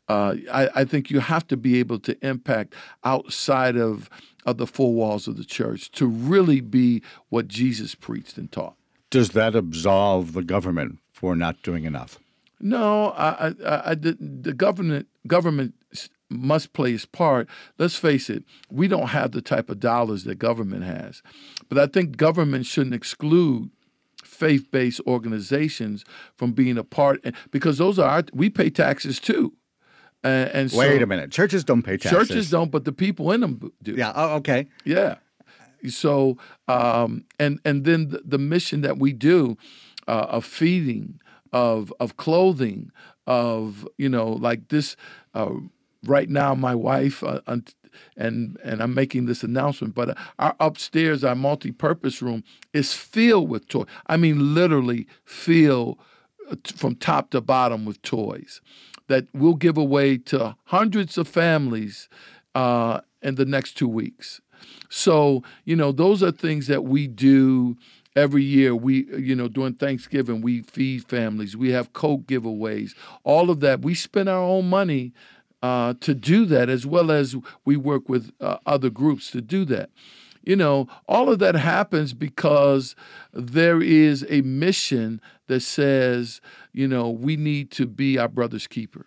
[0.08, 2.74] Uh, I, I think you have to be able to impact
[3.04, 4.10] outside of
[4.44, 8.76] of the four walls of the church to really be what Jesus preached and taught.
[9.08, 12.18] Does that absolve the government for not doing enough?
[12.60, 15.74] No, I, I, I, the, the government government
[16.30, 17.48] must play its part.
[17.78, 21.22] Let's face it, we don't have the type of dollars that government has,
[21.68, 23.70] but I think government shouldn't exclude
[24.22, 26.04] faith-based organizations
[26.36, 29.52] from being a part because those are our, we pay taxes too.
[30.24, 31.30] And, and so Wait a minute.
[31.30, 32.28] Churches don't pay taxes.
[32.28, 33.92] Churches don't, but the people in them do.
[33.92, 34.12] Yeah.
[34.14, 34.68] Oh, okay.
[34.84, 35.16] Yeah.
[35.88, 39.58] So, um, and and then the, the mission that we do
[40.08, 41.20] uh, of feeding,
[41.54, 42.90] of of clothing,
[43.26, 44.96] of you know like this.
[45.32, 45.52] Uh,
[46.04, 47.40] right now, my wife uh,
[48.16, 52.42] and and I'm making this announcement, but our upstairs, our multi-purpose room
[52.72, 53.86] is filled with toys.
[54.08, 55.98] I mean, literally filled
[56.50, 58.60] uh, from top to bottom with toys
[59.06, 62.08] that we'll give away to hundreds of families
[62.54, 64.40] uh, in the next two weeks.
[64.88, 67.76] So, you know, those are things that we do
[68.16, 68.74] every year.
[68.74, 73.82] We, you know, during Thanksgiving, we feed families, we have Coke giveaways, all of that.
[73.82, 75.12] We spend our own money
[75.62, 79.64] uh, to do that, as well as we work with uh, other groups to do
[79.66, 79.90] that.
[80.44, 82.94] You know, all of that happens because
[83.32, 86.42] there is a mission that says,
[86.72, 89.06] you know, we need to be our brother's keeper.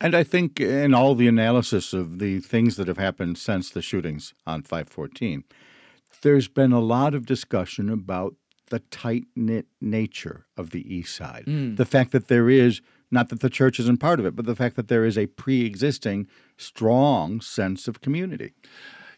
[0.00, 3.82] And I think in all the analysis of the things that have happened since the
[3.82, 5.44] shootings on 514,
[6.22, 8.34] there's been a lot of discussion about
[8.70, 11.44] the tight knit nature of the East Side.
[11.76, 14.56] The fact that there is, not that the church isn't part of it, but the
[14.56, 18.52] fact that there is a pre existing strong sense of community.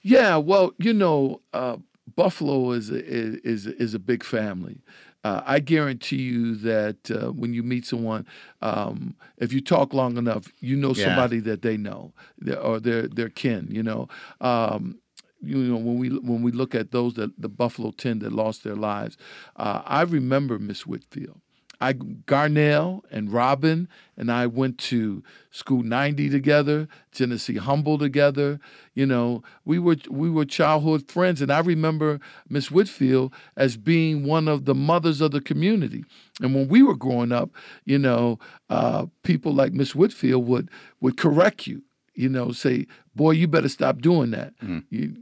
[0.03, 1.77] Yeah, well, you know, uh,
[2.17, 4.83] Buffalo is a, is is a big family.
[5.23, 8.27] Uh, I guarantee you that uh, when you meet someone,
[8.63, 11.05] um, if you talk long enough, you know Yeah.
[11.05, 12.15] somebody that they know
[12.63, 13.69] or their their kin.
[13.71, 14.09] You know,
[14.41, 14.99] um,
[15.43, 18.65] you know when we when we look at those that the Buffalo Ten that lost
[18.65, 19.17] their lives,
[19.57, 21.41] uh, I remember Miss Whitfield.
[21.81, 28.61] I Garnell and Robin and I went to school 90 together, Genesee Humboldt together.
[28.95, 34.25] You know, we were we were childhood friends, and I remember Miss Whitfield as being
[34.27, 36.05] one of the mothers of the community.
[36.43, 37.51] And when we were growing up,
[37.87, 38.39] you know,
[38.69, 40.71] uh, people like Miss Whitfield would
[41.01, 41.83] would correct you.
[42.15, 44.55] You know, say, "Boy, you better stop doing that.
[44.91, 45.15] You,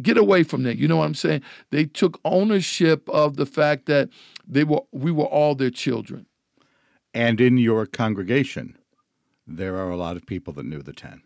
[0.00, 1.42] get away from that." You know what I'm saying?
[1.70, 4.08] They took ownership of the fact that
[4.46, 6.26] they were we were all their children.
[7.14, 8.76] And in your congregation,
[9.46, 11.22] there are a lot of people that knew the 10.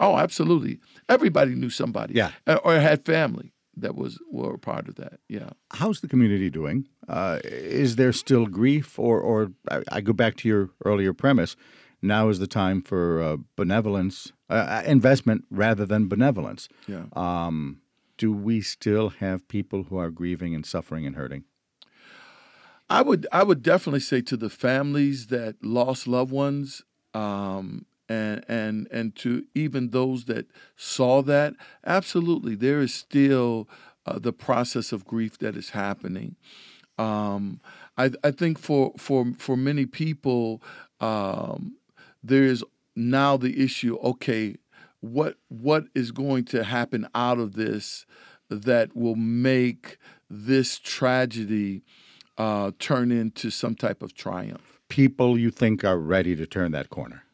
[0.00, 0.80] Oh, absolutely.
[1.08, 2.14] Everybody knew somebody.
[2.14, 2.32] Yeah.
[2.64, 5.20] Or had family that was were a part of that.
[5.28, 5.50] Yeah.
[5.72, 6.88] How's the community doing?
[7.08, 11.56] Uh, is there still grief, or, or I, I go back to your earlier premise?
[12.06, 16.68] Now is the time for uh, benevolence, uh, investment rather than benevolence.
[16.86, 17.04] Yeah.
[17.14, 17.80] Um,
[18.18, 21.44] do we still have people who are grieving and suffering and hurting?
[22.88, 26.82] I would I would definitely say to the families that lost loved ones,
[27.14, 30.46] um, and and and to even those that
[30.76, 31.54] saw that,
[31.84, 33.68] absolutely, there is still
[34.06, 36.36] uh, the process of grief that is happening.
[36.96, 37.60] Um,
[37.98, 40.62] I I think for for for many people,
[41.00, 41.74] um,
[42.26, 42.64] there is
[42.94, 43.96] now the issue.
[43.98, 44.56] Okay,
[45.00, 48.06] what what is going to happen out of this
[48.48, 49.98] that will make
[50.30, 51.82] this tragedy
[52.38, 54.80] uh, turn into some type of triumph.
[54.88, 57.24] People you think are ready to turn that corner?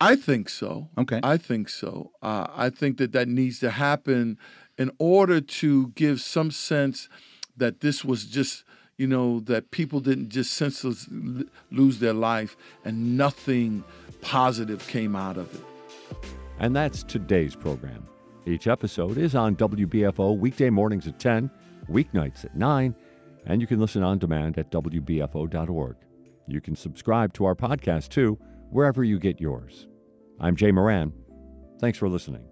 [0.00, 0.88] I think so.
[0.98, 1.20] Okay.
[1.22, 2.12] I think so.
[2.22, 4.38] Uh, I think that that needs to happen
[4.76, 7.08] in order to give some sense
[7.56, 8.64] that this was just,
[8.96, 11.06] you know, that people didn't just senseless
[11.70, 13.84] lose their life and nothing
[14.20, 15.60] positive came out of it.
[16.58, 18.06] And that's today's program.
[18.46, 21.50] Each episode is on WBFO weekday mornings at 10,
[21.90, 22.94] weeknights at 9,
[23.44, 25.96] and you can listen on demand at WBFO.org.
[26.48, 28.38] You can subscribe to our podcast too,
[28.70, 29.88] wherever you get yours.
[30.40, 31.12] I'm Jay Moran.
[31.80, 32.46] Thanks for listening.